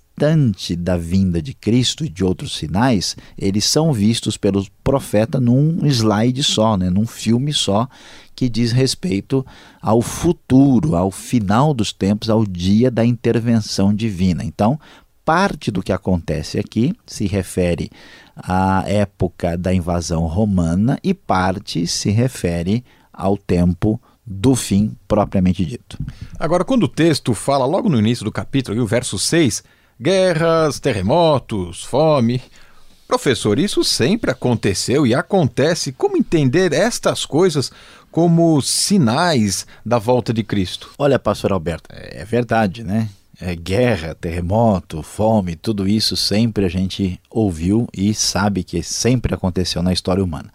da 0.76 0.96
vinda 0.96 1.40
de 1.40 1.54
Cristo 1.54 2.04
e 2.04 2.08
de 2.08 2.24
outros 2.24 2.56
sinais, 2.56 3.16
eles 3.36 3.64
são 3.64 3.92
vistos 3.92 4.36
pelos 4.36 4.68
profetas 4.82 5.40
num 5.40 5.86
slide 5.86 6.42
só, 6.42 6.76
né, 6.76 6.90
num 6.90 7.06
filme 7.06 7.52
só, 7.52 7.88
que 8.34 8.48
diz 8.48 8.72
respeito 8.72 9.44
ao 9.80 10.02
futuro, 10.02 10.94
ao 10.94 11.10
final 11.10 11.72
dos 11.72 11.92
tempos, 11.92 12.30
ao 12.30 12.44
dia 12.44 12.90
da 12.90 13.04
intervenção 13.04 13.94
divina. 13.94 14.44
Então, 14.44 14.78
parte 15.24 15.70
do 15.70 15.82
que 15.82 15.92
acontece 15.92 16.58
aqui 16.58 16.94
se 17.06 17.26
refere 17.26 17.90
à 18.36 18.84
época 18.86 19.58
da 19.58 19.74
invasão 19.74 20.26
romana 20.26 20.98
e 21.02 21.12
parte 21.12 21.86
se 21.86 22.10
refere 22.10 22.84
ao 23.12 23.36
tempo 23.36 24.00
do 24.24 24.54
fim 24.54 24.94
propriamente 25.06 25.64
dito. 25.64 25.98
Agora, 26.38 26.64
quando 26.64 26.84
o 26.84 26.88
texto 26.88 27.34
fala 27.34 27.64
logo 27.64 27.88
no 27.88 27.98
início 27.98 28.24
do 28.24 28.30
capítulo, 28.30 28.80
o 28.80 28.86
verso 28.86 29.18
6, 29.18 29.64
guerras, 30.00 30.78
terremotos, 30.78 31.84
fome. 31.84 32.42
Professor, 33.06 33.58
isso 33.58 33.82
sempre 33.82 34.30
aconteceu 34.30 35.06
e 35.06 35.14
acontece. 35.14 35.92
Como 35.92 36.16
entender 36.16 36.72
estas 36.72 37.24
coisas 37.24 37.72
como 38.10 38.60
sinais 38.60 39.66
da 39.84 39.98
volta 39.98 40.32
de 40.32 40.42
Cristo? 40.42 40.90
Olha, 40.98 41.18
pastor 41.18 41.52
Alberto, 41.52 41.88
é 41.92 42.24
verdade, 42.24 42.84
né? 42.84 43.08
É, 43.40 43.54
guerra, 43.54 44.14
terremoto, 44.14 45.02
fome, 45.02 45.54
tudo 45.54 45.86
isso 45.86 46.16
sempre 46.16 46.64
a 46.64 46.68
gente 46.68 47.20
ouviu 47.30 47.86
e 47.96 48.12
sabe 48.12 48.64
que 48.64 48.82
sempre 48.82 49.32
aconteceu 49.32 49.80
na 49.80 49.92
história 49.92 50.22
humana. 50.24 50.52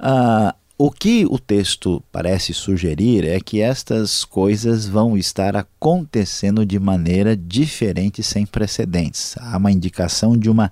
Ah, 0.00 0.54
o 0.80 0.92
que 0.92 1.26
o 1.28 1.40
texto 1.40 2.00
parece 2.12 2.54
sugerir 2.54 3.24
é 3.24 3.40
que 3.40 3.60
estas 3.60 4.24
coisas 4.24 4.86
vão 4.86 5.18
estar 5.18 5.56
acontecendo 5.56 6.64
de 6.64 6.78
maneira 6.78 7.36
diferente, 7.36 8.22
sem 8.22 8.46
precedentes. 8.46 9.34
Há 9.40 9.56
uma 9.56 9.72
indicação 9.72 10.36
de 10.36 10.48
uma 10.48 10.70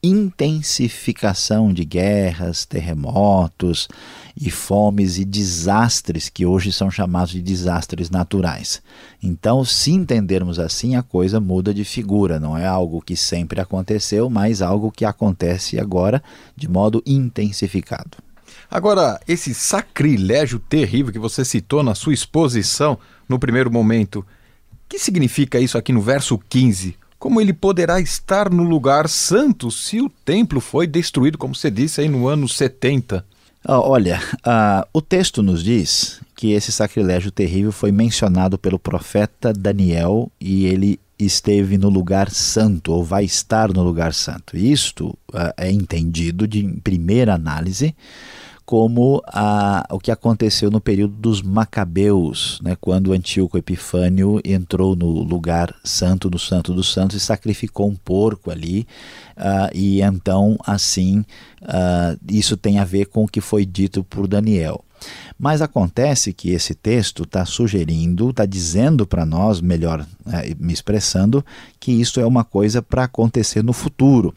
intensificação 0.00 1.72
de 1.72 1.84
guerras, 1.84 2.64
terremotos 2.64 3.88
e 4.40 4.48
fomes 4.48 5.18
e 5.18 5.24
desastres 5.24 6.28
que 6.28 6.46
hoje 6.46 6.70
são 6.70 6.88
chamados 6.88 7.32
de 7.32 7.42
desastres 7.42 8.10
naturais. 8.10 8.80
Então, 9.20 9.64
se 9.64 9.90
entendermos 9.90 10.60
assim, 10.60 10.94
a 10.94 11.02
coisa 11.02 11.40
muda 11.40 11.74
de 11.74 11.82
figura, 11.82 12.38
não 12.38 12.56
é 12.56 12.64
algo 12.64 13.02
que 13.02 13.16
sempre 13.16 13.60
aconteceu, 13.60 14.30
mas 14.30 14.62
algo 14.62 14.92
que 14.92 15.04
acontece 15.04 15.80
agora 15.80 16.22
de 16.54 16.68
modo 16.68 17.02
intensificado. 17.04 18.27
Agora, 18.70 19.18
esse 19.26 19.54
sacrilégio 19.54 20.58
terrível 20.58 21.12
que 21.12 21.18
você 21.18 21.44
citou 21.44 21.82
na 21.82 21.94
sua 21.94 22.12
exposição 22.12 22.98
no 23.28 23.38
primeiro 23.38 23.70
momento, 23.70 24.24
que 24.88 24.98
significa 24.98 25.58
isso 25.58 25.78
aqui 25.78 25.92
no 25.92 26.02
verso 26.02 26.38
15? 26.48 26.96
Como 27.18 27.40
ele 27.40 27.52
poderá 27.52 28.00
estar 28.00 28.50
no 28.50 28.62
lugar 28.62 29.08
santo 29.08 29.70
se 29.70 30.00
o 30.00 30.08
templo 30.08 30.60
foi 30.60 30.86
destruído, 30.86 31.38
como 31.38 31.54
você 31.54 31.70
disse 31.70 32.00
aí 32.00 32.08
no 32.08 32.28
ano 32.28 32.48
70? 32.48 33.24
Ah, 33.64 33.80
olha, 33.80 34.20
uh, 34.38 34.88
o 34.92 35.02
texto 35.02 35.42
nos 35.42 35.64
diz 35.64 36.20
que 36.36 36.52
esse 36.52 36.70
sacrilégio 36.70 37.30
terrível 37.30 37.72
foi 37.72 37.90
mencionado 37.90 38.56
pelo 38.56 38.78
profeta 38.78 39.52
Daniel 39.52 40.30
e 40.40 40.66
ele 40.66 41.00
esteve 41.18 41.76
no 41.76 41.88
lugar 41.88 42.30
santo 42.30 42.92
ou 42.92 43.02
vai 43.02 43.24
estar 43.24 43.72
no 43.72 43.82
lugar 43.82 44.14
santo. 44.14 44.56
Isto 44.56 45.08
uh, 45.32 45.52
é 45.56 45.72
entendido 45.72 46.46
de 46.46 46.62
primeira 46.84 47.34
análise 47.34 47.94
como 48.68 49.22
a, 49.26 49.86
o 49.88 49.98
que 49.98 50.10
aconteceu 50.10 50.70
no 50.70 50.78
período 50.78 51.14
dos 51.14 51.40
Macabeus, 51.40 52.60
né, 52.62 52.76
quando 52.78 53.14
Antíoco 53.14 53.56
Epifânio 53.56 54.42
entrou 54.44 54.94
no 54.94 55.06
lugar 55.22 55.74
santo 55.82 56.28
do 56.28 56.38
Santo 56.38 56.74
dos 56.74 56.92
Santos 56.92 57.16
e 57.16 57.20
sacrificou 57.20 57.88
um 57.88 57.96
porco 57.96 58.50
ali, 58.50 58.86
uh, 59.38 59.74
e 59.74 60.02
então 60.02 60.58
assim 60.66 61.20
uh, 61.62 62.18
isso 62.30 62.58
tem 62.58 62.78
a 62.78 62.84
ver 62.84 63.06
com 63.06 63.24
o 63.24 63.26
que 63.26 63.40
foi 63.40 63.64
dito 63.64 64.04
por 64.04 64.28
Daniel. 64.28 64.84
Mas 65.38 65.62
acontece 65.62 66.34
que 66.34 66.50
esse 66.50 66.74
texto 66.74 67.22
está 67.22 67.46
sugerindo, 67.46 68.28
está 68.28 68.44
dizendo 68.44 69.06
para 69.06 69.24
nós, 69.24 69.62
melhor 69.62 70.02
uh, 70.02 70.32
me 70.58 70.74
expressando, 70.74 71.42
que 71.80 71.90
isso 71.90 72.20
é 72.20 72.26
uma 72.26 72.44
coisa 72.44 72.82
para 72.82 73.04
acontecer 73.04 73.64
no 73.64 73.72
futuro. 73.72 74.34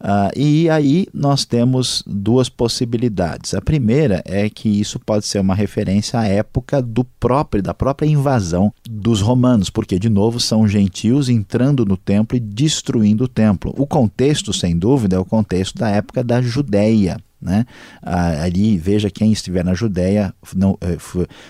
Uh, 0.00 0.32
e 0.34 0.70
aí 0.70 1.06
nós 1.12 1.44
temos 1.44 2.02
duas 2.06 2.48
possibilidades. 2.48 3.52
A 3.52 3.60
primeira 3.60 4.22
é 4.24 4.48
que 4.48 4.68
isso 4.68 4.98
pode 4.98 5.26
ser 5.26 5.38
uma 5.40 5.54
referência 5.54 6.18
à 6.18 6.26
época 6.26 6.80
do 6.80 7.04
próprio, 7.04 7.62
da 7.62 7.74
própria 7.74 8.06
invasão 8.06 8.72
dos 8.88 9.20
romanos, 9.20 9.68
porque 9.68 9.98
de 9.98 10.08
novo 10.08 10.40
são 10.40 10.66
gentios 10.66 11.28
entrando 11.28 11.84
no 11.84 11.96
templo 11.96 12.36
e 12.36 12.40
destruindo 12.40 13.24
o 13.24 13.28
templo. 13.28 13.74
O 13.76 13.86
contexto, 13.86 14.52
sem 14.52 14.76
dúvida, 14.76 15.16
é 15.16 15.18
o 15.18 15.24
contexto 15.24 15.76
da 15.76 15.90
época 15.90 16.24
da 16.24 16.40
Judéia. 16.40 17.18
Né? 17.40 17.64
Ali, 18.02 18.76
veja 18.76 19.08
quem 19.08 19.32
estiver 19.32 19.64
na 19.64 19.72
Judéia, 19.72 20.34
não, 20.54 20.76
eh, 20.82 20.98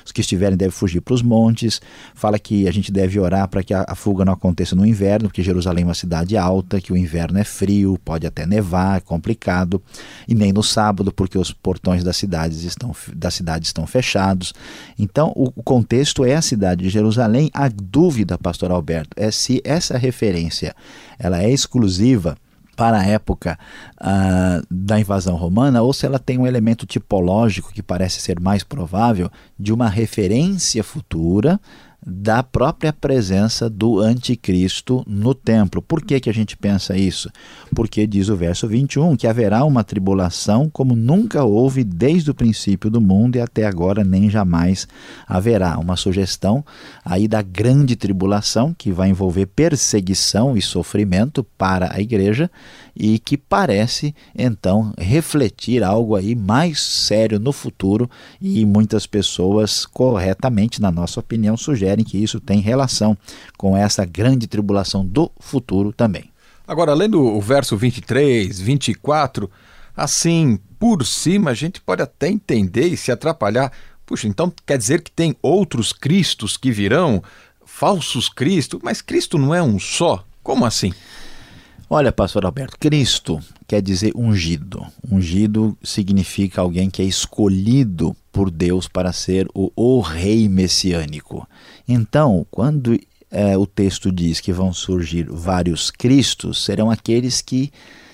os 0.05 0.12
que 0.12 0.20
estiverem 0.20 0.57
devem 0.57 0.70
fugir 0.70 1.00
para 1.00 1.14
os 1.14 1.20
montes. 1.20 1.81
Fala 2.14 2.38
que 2.38 2.68
a 2.68 2.70
gente 2.70 2.92
deve 2.92 3.18
orar 3.18 3.48
para 3.48 3.62
que 3.64 3.74
a, 3.74 3.85
a, 3.88 3.96
fuga 3.96 4.24
não 4.24 4.33
aconteça 4.33 4.76
no 4.76 4.87
inverno, 4.87 5.29
porque 5.29 5.42
Jerusalém 5.42 5.83
é 5.83 5.87
uma 5.88 5.94
cidade 5.94 6.37
alta, 6.37 6.81
que 6.81 6.92
o 6.92 6.96
inverno 6.96 7.38
é 7.38 7.44
frio, 7.44 7.98
pode 8.05 8.24
até 8.24 8.46
nevar, 8.46 8.98
é 8.98 9.00
complicado. 9.00 9.83
E 10.29 10.35
nem 10.35 10.53
no 10.53 10.62
sábado, 10.62 11.11
porque 11.11 11.37
os 11.37 11.53
portões 11.53 12.05
das 12.05 12.16
cidades 12.16 12.62
estão, 12.62 12.94
da 13.12 13.31
cidade 13.31 13.66
estão 13.66 13.85
fechados. 13.85 14.55
Então, 14.96 15.33
o, 15.35 15.48
o 15.57 15.62
contexto 15.62 16.24
é 16.24 16.37
a 16.37 16.42
cidade 16.42 16.85
de 16.85 16.90
Jerusalém. 16.90 17.50
A 17.53 17.68
dúvida, 17.68 18.38
pastor 18.38 18.70
Alberto, 18.70 19.11
é 19.16 19.33
se 19.33 19.61
essa 19.64 19.98
referência 19.98 20.72
ela 21.18 21.42
é 21.42 21.50
exclusiva 21.50 22.37
para 22.81 23.01
a 23.01 23.05
época 23.05 23.59
uh, 24.01 24.66
da 24.71 24.99
invasão 24.99 25.37
romana, 25.37 25.83
ou 25.83 25.93
se 25.93 26.07
ela 26.07 26.19
tem 26.19 26.38
um 26.38 26.47
elemento 26.47 26.87
tipológico 26.87 27.75
que 27.75 27.83
parece 27.83 28.23
ser 28.23 28.40
mais 28.40 28.64
provável 28.64 29.31
de 29.59 29.71
uma 29.71 29.87
referência 29.87 30.83
futura 30.83 31.61
da 32.05 32.43
própria 32.43 32.93
presença 32.93 33.69
do 33.69 34.01
anticristo 34.01 35.05
no 35.07 35.35
templo. 35.35 35.83
Por 35.83 36.03
que, 36.03 36.19
que 36.19 36.31
a 36.31 36.33
gente 36.33 36.57
pensa 36.57 36.97
isso? 36.97 37.31
Porque 37.75 38.07
diz 38.07 38.29
o 38.29 38.37
verso 38.37 38.67
21 38.67 39.17
que 39.17 39.27
haverá 39.27 39.65
uma 39.65 39.85
tribulação 39.85 40.71
como 40.71 40.97
nunca 40.97 41.45
houve 41.45 41.85
desde 41.85 42.31
o 42.31 42.35
princípio 42.35 42.91
do 42.91 43.01
mundo 43.01 43.37
e 43.37 43.41
até 43.41 43.67
agora 43.67 44.03
nem 44.03 44.31
jamais 44.31 44.89
haverá. 45.27 45.79
Uma 45.79 45.97
sugestão 45.97 46.65
aí 47.05 47.29
da 47.29 47.43
grande 47.43 47.97
tribulação 47.97 48.75
que 48.77 48.91
vai 48.91 49.11
envolver 49.11 49.47
perseguição 49.47 50.57
e 50.57 50.63
sofrimento 50.63 51.45
para 51.59 51.95
a 51.95 52.01
igreja 52.01 52.51
e 52.97 53.19
que 53.19 53.37
parece 53.37 54.15
então 54.37 54.93
refletir 54.99 55.83
algo 55.83 56.17
aí 56.17 56.35
mais 56.35 56.81
sério 56.81 57.39
no 57.39 57.53
futuro 57.53 58.11
e 58.41 58.65
muitas 58.65 59.07
pessoas 59.07 59.85
corretamente, 59.85 60.81
na 60.81 60.91
nossa 60.91 61.21
opinião, 61.21 61.57
sugerem 61.57 61.89
que 61.96 62.18
isso 62.18 62.40
tem 62.40 62.61
relação 62.61 63.16
com 63.57 63.76
essa 63.76 64.05
grande 64.05 64.46
tribulação 64.46 65.05
do 65.05 65.31
futuro 65.38 65.92
também. 65.92 66.31
Agora, 66.66 66.94
lendo 66.94 67.20
o 67.20 67.40
verso 67.40 67.76
23, 67.76 68.61
24, 68.61 69.50
assim, 69.96 70.59
por 70.79 71.05
cima, 71.05 71.50
a 71.50 71.55
gente 71.55 71.81
pode 71.81 72.03
até 72.03 72.29
entender 72.29 72.87
e 72.87 72.96
se 72.96 73.11
atrapalhar. 73.11 73.72
Puxa, 74.07 74.29
então 74.29 74.53
quer 74.64 74.79
dizer 74.79 75.03
que 75.03 75.11
tem 75.11 75.37
outros 75.42 75.92
Cristos 75.92 76.57
que 76.57 76.70
virão, 76.70 77.22
falsos 77.64 78.29
Cristos, 78.29 78.81
mas 78.83 79.03
Cristo 79.03 79.37
não 79.37 79.55
é 79.55 79.62
um 79.62 79.79
só? 79.79 80.24
Como 80.42 80.64
assim? 80.64 80.92
Olha, 81.88 82.12
pastor 82.12 82.44
Alberto, 82.44 82.79
Cristo 82.79 83.40
quer 83.66 83.83
dizer 83.83 84.12
ungido. 84.14 84.87
Ungido 85.11 85.76
significa 85.83 86.61
alguém 86.61 86.88
que 86.88 87.03
é 87.03 87.05
escolhido 87.05 88.16
por 88.33 88.51
Deus 88.51 88.88
para 88.88 89.12
ser 89.12 89.49
o, 89.55 89.73
o 89.75 90.01
rei 90.01 90.49
messiânico. 90.49 91.47
Então, 91.87 92.47
quando 92.51 92.99
é, 93.31 93.57
o 93.57 93.66
texto 93.66 94.11
diz 94.11 94.40
que 94.40 94.53
vão 94.53 94.73
surgir 94.73 95.27
vários 95.31 95.90
Cristos, 95.90 96.64
serão 96.64 96.90
aqueles 96.90 97.40
que 97.40 97.71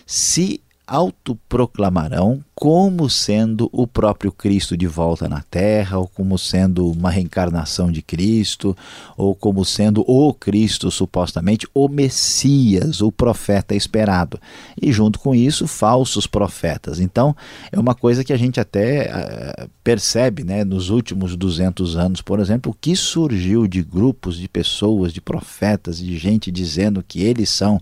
se 0.07 0.61
autoproclamarão 0.87 2.45
como 2.59 3.11
sendo 3.11 3.69
o 3.71 3.87
próprio 3.87 4.33
Cristo 4.33 4.79
de 4.79 4.87
volta 4.87 5.29
na 5.29 5.43
terra, 5.43 5.99
ou 5.99 6.09
como 6.09 6.39
sendo 6.39 6.91
uma 6.91 7.11
reencarnação 7.11 7.93
de 7.93 8.01
Cristo, 8.01 8.75
ou 9.15 9.35
como 9.35 9.63
sendo 9.63 10.03
o 10.09 10.33
Cristo, 10.33 10.91
supostamente, 10.91 11.69
o 11.75 11.87
Messias, 11.87 13.03
o 13.03 13.13
profeta 13.13 13.75
esperado. 13.75 14.41
E 14.81 14.91
junto 14.91 15.19
com 15.19 15.35
isso, 15.35 15.67
falsos 15.67 16.27
profetas. 16.27 16.99
Então, 16.99 17.37
é 17.71 17.79
uma 17.79 17.95
coisa 17.95 18.25
que 18.25 18.33
a 18.33 18.39
gente 18.39 18.59
até 18.59 19.11
uh, 19.11 19.71
percebe 19.85 20.43
né, 20.43 20.65
nos 20.65 20.89
últimos 20.89 21.37
200 21.37 21.95
anos, 21.95 22.23
por 22.23 22.41
exemplo, 22.41 22.73
o 22.73 22.77
que 22.81 22.97
surgiu 22.97 23.67
de 23.67 23.83
grupos 23.83 24.39
de 24.39 24.49
pessoas, 24.49 25.13
de 25.13 25.21
profetas, 25.21 25.99
de 25.99 26.17
gente 26.17 26.51
dizendo 26.51 27.05
que 27.07 27.23
eles 27.23 27.51
são 27.51 27.79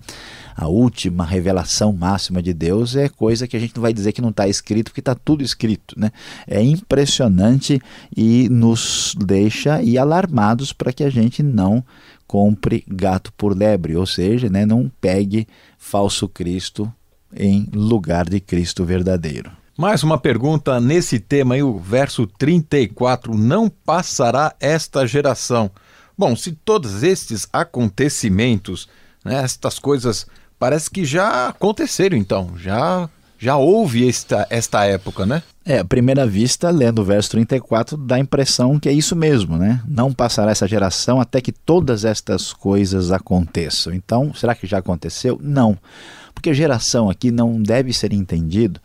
a 0.56 0.66
última 0.66 1.24
revelação 1.24 1.92
máxima 1.92 2.42
de 2.42 2.52
Deus, 2.52 2.96
é 2.96 3.08
coisa 3.08 3.46
que 3.46 3.56
a 3.56 3.60
gente 3.60 3.76
não 3.76 3.82
vai 3.82 3.92
dizer 3.92 4.12
que 4.12 4.20
não 4.20 4.30
está 4.30 4.48
escrito 4.48 4.63
escrito, 4.64 4.86
porque 4.86 5.00
está 5.00 5.14
tudo 5.14 5.44
escrito. 5.44 5.94
Né? 5.98 6.10
É 6.46 6.62
impressionante 6.62 7.80
e 8.16 8.48
nos 8.48 9.14
deixa 9.18 9.82
e 9.82 9.98
alarmados 9.98 10.72
para 10.72 10.92
que 10.92 11.04
a 11.04 11.10
gente 11.10 11.42
não 11.42 11.84
compre 12.26 12.82
gato 12.88 13.32
por 13.34 13.56
lebre, 13.56 13.94
ou 13.96 14.06
seja, 14.06 14.48
né, 14.48 14.64
não 14.64 14.90
pegue 15.00 15.46
falso 15.78 16.26
Cristo 16.26 16.90
em 17.36 17.68
lugar 17.72 18.28
de 18.28 18.40
Cristo 18.40 18.84
verdadeiro. 18.84 19.52
Mais 19.76 20.02
uma 20.02 20.16
pergunta 20.16 20.80
nesse 20.80 21.18
tema 21.18 21.54
aí, 21.54 21.62
o 21.62 21.78
verso 21.78 22.26
34, 22.26 23.36
não 23.36 23.68
passará 23.68 24.54
esta 24.58 25.06
geração. 25.06 25.70
Bom, 26.16 26.34
se 26.34 26.52
todos 26.52 27.02
estes 27.02 27.46
acontecimentos, 27.52 28.88
né, 29.24 29.42
estas 29.42 29.78
coisas, 29.78 30.26
parece 30.58 30.90
que 30.90 31.04
já 31.04 31.48
aconteceram 31.48 32.16
então, 32.16 32.52
já 32.56 33.08
já 33.38 33.56
houve 33.56 34.08
esta, 34.08 34.46
esta 34.50 34.84
época, 34.84 35.26
né? 35.26 35.42
É, 35.66 35.78
à 35.78 35.84
primeira 35.84 36.26
vista, 36.26 36.70
lendo 36.70 37.00
o 37.00 37.04
verso 37.04 37.30
34, 37.30 37.96
dá 37.96 38.16
a 38.16 38.18
impressão 38.18 38.78
que 38.78 38.88
é 38.88 38.92
isso 38.92 39.16
mesmo, 39.16 39.56
né? 39.56 39.80
Não 39.88 40.12
passará 40.12 40.50
essa 40.50 40.68
geração 40.68 41.20
até 41.20 41.40
que 41.40 41.52
todas 41.52 42.04
estas 42.04 42.52
coisas 42.52 43.10
aconteçam. 43.10 43.92
Então, 43.92 44.34
será 44.34 44.54
que 44.54 44.66
já 44.66 44.78
aconteceu? 44.78 45.38
Não. 45.42 45.78
Porque 46.34 46.52
geração 46.52 47.08
aqui 47.08 47.30
não 47.30 47.62
deve 47.62 47.92
ser 47.92 48.12
entendido, 48.12 48.80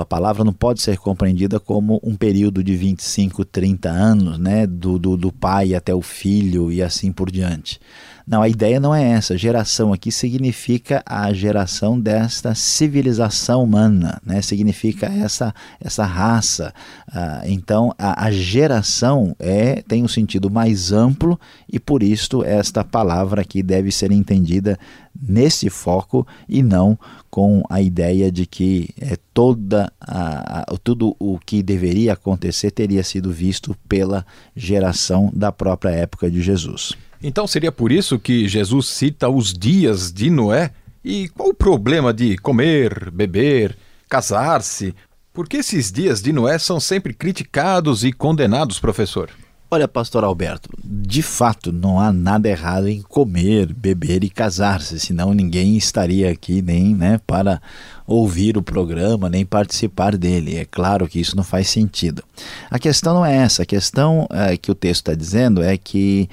a 0.00 0.06
palavra 0.06 0.42
não 0.42 0.52
pode 0.52 0.80
ser 0.80 0.96
compreendida 0.96 1.60
como 1.60 2.00
um 2.02 2.16
período 2.16 2.64
de 2.64 2.74
25, 2.74 3.44
30 3.44 3.90
anos, 3.90 4.38
né? 4.38 4.66
Do, 4.66 4.98
do, 4.98 5.16
do 5.16 5.30
pai 5.30 5.74
até 5.74 5.94
o 5.94 6.00
filho 6.00 6.72
e 6.72 6.82
assim 6.82 7.12
por 7.12 7.30
diante. 7.30 7.78
Não, 8.26 8.42
a 8.42 8.48
ideia 8.48 8.80
não 8.80 8.92
é 8.92 9.12
essa. 9.12 9.38
Geração 9.38 9.92
aqui 9.92 10.10
significa 10.10 11.00
a 11.06 11.32
geração 11.32 12.00
desta 12.00 12.56
civilização 12.56 13.62
humana, 13.62 14.20
né? 14.26 14.42
significa 14.42 15.06
essa, 15.06 15.54
essa 15.80 16.04
raça. 16.04 16.74
Ah, 17.06 17.42
então, 17.44 17.94
a, 17.96 18.26
a, 18.26 18.30
geração 18.32 19.36
é, 19.38 19.80
tem 19.86 20.02
um 20.02 20.08
sentido 20.08 20.50
mais 20.50 20.90
amplo 20.90 21.38
e 21.72 21.78
por 21.78 22.02
isso 22.02 22.42
esta 22.42 22.82
palavra 22.82 23.42
aqui 23.42 23.62
deve 23.62 23.92
ser 23.92 24.10
entendida 24.10 24.76
nesse 25.20 25.70
foco 25.70 26.26
e 26.48 26.62
não 26.62 26.98
com 27.30 27.62
a 27.68 27.80
ideia 27.80 28.30
de 28.30 28.46
que 28.46 28.90
é 29.00 29.16
toda 29.32 29.92
a, 30.00 30.60
a, 30.60 30.76
tudo 30.82 31.14
o 31.18 31.38
que 31.38 31.62
deveria 31.62 32.14
acontecer 32.14 32.70
teria 32.70 33.02
sido 33.02 33.30
visto 33.30 33.76
pela 33.88 34.24
geração 34.54 35.30
da 35.34 35.52
própria 35.52 35.90
época 35.90 36.30
de 36.30 36.40
Jesus. 36.40 36.92
Então 37.22 37.46
seria 37.46 37.72
por 37.72 37.90
isso 37.92 38.18
que 38.18 38.48
Jesus 38.48 38.86
cita 38.88 39.28
os 39.28 39.52
dias 39.52 40.12
de 40.12 40.30
Noé? 40.30 40.72
E 41.04 41.28
qual 41.28 41.50
o 41.50 41.54
problema 41.54 42.12
de 42.12 42.36
comer, 42.38 43.10
beber, 43.10 43.76
casar-se? 44.08 44.94
Por 45.32 45.48
que 45.48 45.58
esses 45.58 45.92
dias 45.92 46.20
de 46.20 46.32
Noé 46.32 46.58
são 46.58 46.80
sempre 46.80 47.12
criticados 47.12 48.04
e 48.04 48.12
condenados, 48.12 48.80
professor? 48.80 49.30
Olha, 49.68 49.88
pastor 49.88 50.22
Alberto, 50.22 50.68
de 50.84 51.22
fato 51.22 51.72
não 51.72 51.98
há 51.98 52.12
nada 52.12 52.48
errado 52.48 52.88
em 52.88 53.02
comer, 53.02 53.72
beber 53.72 54.22
e 54.22 54.30
casar-se, 54.30 55.00
senão 55.00 55.34
ninguém 55.34 55.76
estaria 55.76 56.30
aqui 56.30 56.62
nem 56.62 56.94
né, 56.94 57.20
para 57.26 57.60
ouvir 58.06 58.56
o 58.56 58.62
programa, 58.62 59.28
nem 59.28 59.44
participar 59.44 60.16
dele. 60.16 60.56
É 60.56 60.64
claro 60.64 61.08
que 61.08 61.18
isso 61.18 61.34
não 61.34 61.42
faz 61.42 61.68
sentido. 61.68 62.22
A 62.70 62.78
questão 62.78 63.14
não 63.14 63.26
é 63.26 63.38
essa, 63.38 63.64
a 63.64 63.66
questão 63.66 64.28
é, 64.30 64.56
que 64.56 64.70
o 64.70 64.74
texto 64.74 65.00
está 65.00 65.14
dizendo 65.16 65.60
é 65.60 65.76
que 65.76 66.28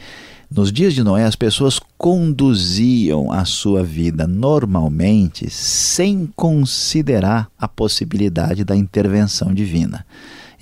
nos 0.55 0.71
dias 0.71 0.93
de 0.93 1.03
Noé, 1.03 1.23
as 1.23 1.35
pessoas 1.35 1.79
conduziam 1.97 3.31
a 3.31 3.43
sua 3.43 3.83
vida 3.83 4.27
normalmente 4.27 5.49
sem 5.49 6.29
considerar 6.35 7.49
a 7.57 7.67
possibilidade 7.67 8.63
da 8.63 8.75
intervenção 8.75 9.51
divina. 9.51 10.05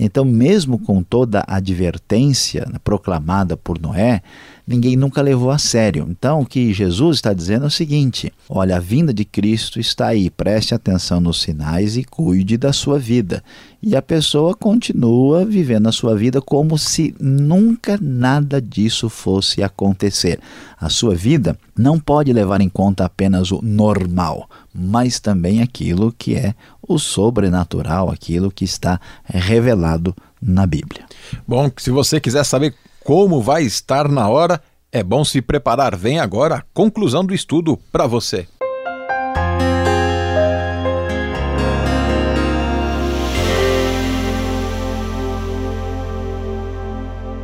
Então, 0.04 0.26
mesmo 0.26 0.80
com 0.80 1.04
toda 1.04 1.44
a 1.48 1.58
advertência 1.58 2.68
proclamada 2.84 3.56
por 3.56 3.80
Noé, 3.80 4.24
ninguém 4.66 4.96
nunca 4.96 5.22
levou 5.22 5.52
a 5.52 5.60
sério. 5.60 6.08
Então, 6.10 6.42
o 6.42 6.46
que 6.46 6.74
Jesus 6.74 7.18
está 7.18 7.32
dizendo 7.32 7.66
é 7.66 7.68
o 7.68 7.72
seguinte: 7.72 8.34
olha, 8.50 8.78
a 8.78 8.80
vinda 8.80 9.14
de 9.14 9.24
Cristo 9.24 9.80
está 9.80 10.08
aí, 10.08 10.32
preste 10.32 10.74
atenção 10.74 11.22
nos 11.22 11.40
sinais 11.40 11.98
e 11.98 12.04
cuide 12.04 12.58
da 12.58 12.74
sua 12.74 12.98
vida. 12.98 13.44
E 13.80 13.96
a 13.96 14.02
pessoa 14.02 14.56
continua 14.56 15.46
vivendo 15.46 15.88
a 15.88 15.92
sua 15.92 16.16
vida 16.16 16.42
como 16.42 16.80
se 16.80 17.14
nunca 17.20 18.00
nada 18.02 18.60
disso 18.60 19.08
fosse 19.08 19.62
acontecer. 19.62 20.40
A 20.80 20.90
sua 20.90 21.14
vida 21.14 21.56
não 21.78 22.00
pode 22.00 22.34
levar 22.34 22.60
em 22.60 22.70
conta 22.70 23.06
apenas 23.06 23.52
o 23.52 23.62
normal, 23.62 24.50
mas 24.74 25.20
também 25.20 25.62
aquilo 25.62 26.14
que 26.18 26.36
é 26.36 26.54
o 26.82 26.98
sobrenatural, 26.98 28.10
aquilo 28.10 28.52
que 28.52 28.66
está 28.66 29.00
revelado 29.26 30.16
na 30.42 30.66
Bíblia. 30.66 31.06
Bom, 31.48 31.70
se 31.78 31.92
você 31.92 32.20
quiser 32.20 32.44
saber 32.44 32.74
como 33.04 33.42
vai 33.42 33.64
estar 33.64 34.08
na 34.08 34.28
hora, 34.30 34.62
é 34.92 35.04
bom 35.04 35.24
se 35.24 35.42
preparar. 35.42 35.96
Vem 35.96 36.20
agora 36.20 36.56
a 36.56 36.64
conclusão 36.74 37.26
do 37.26 37.34
estudo 37.34 37.78
para 37.92 38.08
você. 38.08 38.48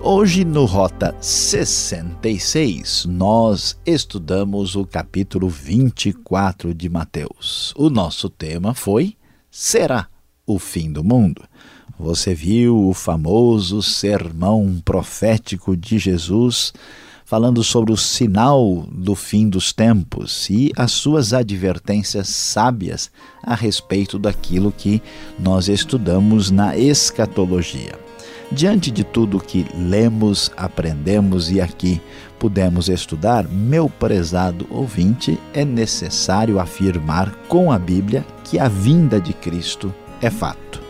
Hoje 0.09 0.45
no 0.45 0.63
Rota 0.63 1.13
66, 1.19 3.03
nós 3.09 3.77
estudamos 3.85 4.73
o 4.73 4.85
capítulo 4.85 5.49
24 5.49 6.73
de 6.73 6.87
Mateus. 6.87 7.73
O 7.75 7.89
nosso 7.89 8.29
tema 8.29 8.73
foi 8.73 9.17
Será 9.51 10.07
o 10.45 10.59
fim 10.59 10.89
do 10.93 11.03
mundo? 11.03 11.43
Você 11.99 12.33
viu 12.33 12.87
o 12.87 12.93
famoso 12.93 13.83
sermão 13.83 14.81
profético 14.85 15.75
de 15.75 15.99
Jesus 15.99 16.71
falando 17.25 17.61
sobre 17.61 17.91
o 17.91 17.97
sinal 17.97 18.87
do 18.89 19.13
fim 19.13 19.49
dos 19.49 19.73
tempos 19.73 20.49
e 20.49 20.71
as 20.77 20.93
suas 20.93 21.33
advertências 21.33 22.29
sábias 22.29 23.11
a 23.43 23.53
respeito 23.53 24.17
daquilo 24.17 24.71
que 24.71 25.01
nós 25.37 25.67
estudamos 25.67 26.49
na 26.49 26.77
escatologia. 26.77 28.06
Diante 28.51 28.91
de 28.91 29.03
tudo 29.03 29.41
que 29.41 29.65
lemos, 29.75 30.49
aprendemos 30.55 31.51
e 31.51 31.59
aqui 31.59 32.01
pudemos 32.39 32.87
estudar, 32.87 33.45
meu 33.49 33.89
prezado 33.89 34.65
ouvinte, 34.69 35.37
é 35.53 35.65
necessário 35.65 36.57
afirmar 36.57 37.29
com 37.49 37.71
a 37.71 37.77
Bíblia 37.77 38.25
que 38.45 38.57
a 38.57 38.69
vinda 38.69 39.19
de 39.19 39.33
Cristo 39.33 39.93
é 40.21 40.29
fato. 40.29 40.81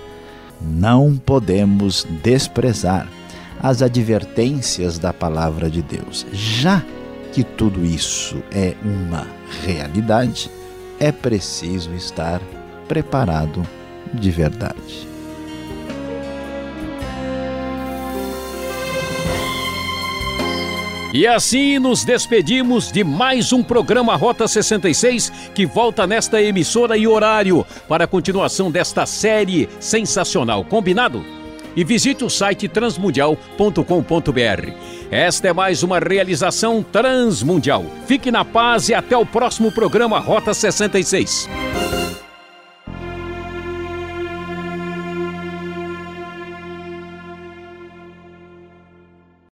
Não 0.61 1.17
podemos 1.17 2.05
desprezar 2.23 3.07
as 3.59 3.81
advertências 3.81 4.99
da 4.99 5.11
palavra 5.11 5.69
de 5.69 5.81
Deus. 5.81 6.27
Já 6.31 6.83
que 7.33 7.43
tudo 7.43 7.83
isso 7.83 8.41
é 8.51 8.75
uma 8.83 9.27
realidade, 9.63 10.51
é 10.99 11.11
preciso 11.11 11.93
estar 11.93 12.39
preparado 12.87 13.63
de 14.13 14.29
verdade. 14.29 15.06
E 21.13 21.25
assim 21.25 21.79
nos 21.79 22.03
despedimos 22.03 22.91
de 22.91 23.03
mais 23.03 23.53
um 23.53 23.63
programa 23.63 24.15
Rota 24.15 24.47
66 24.47 25.31
que 25.55 25.65
volta 25.65 26.05
nesta 26.05 26.41
emissora 26.41 26.97
e 26.97 27.07
horário 27.07 27.65
para 27.87 28.03
a 28.03 28.07
continuação 28.07 28.69
desta 28.69 29.05
série 29.05 29.69
sensacional. 29.79 30.65
Combinado? 30.65 31.23
E 31.75 31.83
visite 31.83 32.25
o 32.25 32.29
site 32.29 32.67
transmundial.com.br. 32.67 34.71
Esta 35.09 35.47
é 35.47 35.53
mais 35.53 35.81
uma 35.81 35.99
realização 35.99 36.83
transmundial. 36.83 37.85
Fique 38.05 38.29
na 38.29 38.43
paz 38.43 38.89
e 38.89 38.93
até 38.93 39.15
o 39.15 39.25
próximo 39.25 39.71
programa 39.71 40.19
Rota 40.19 40.53
66. 40.53 41.47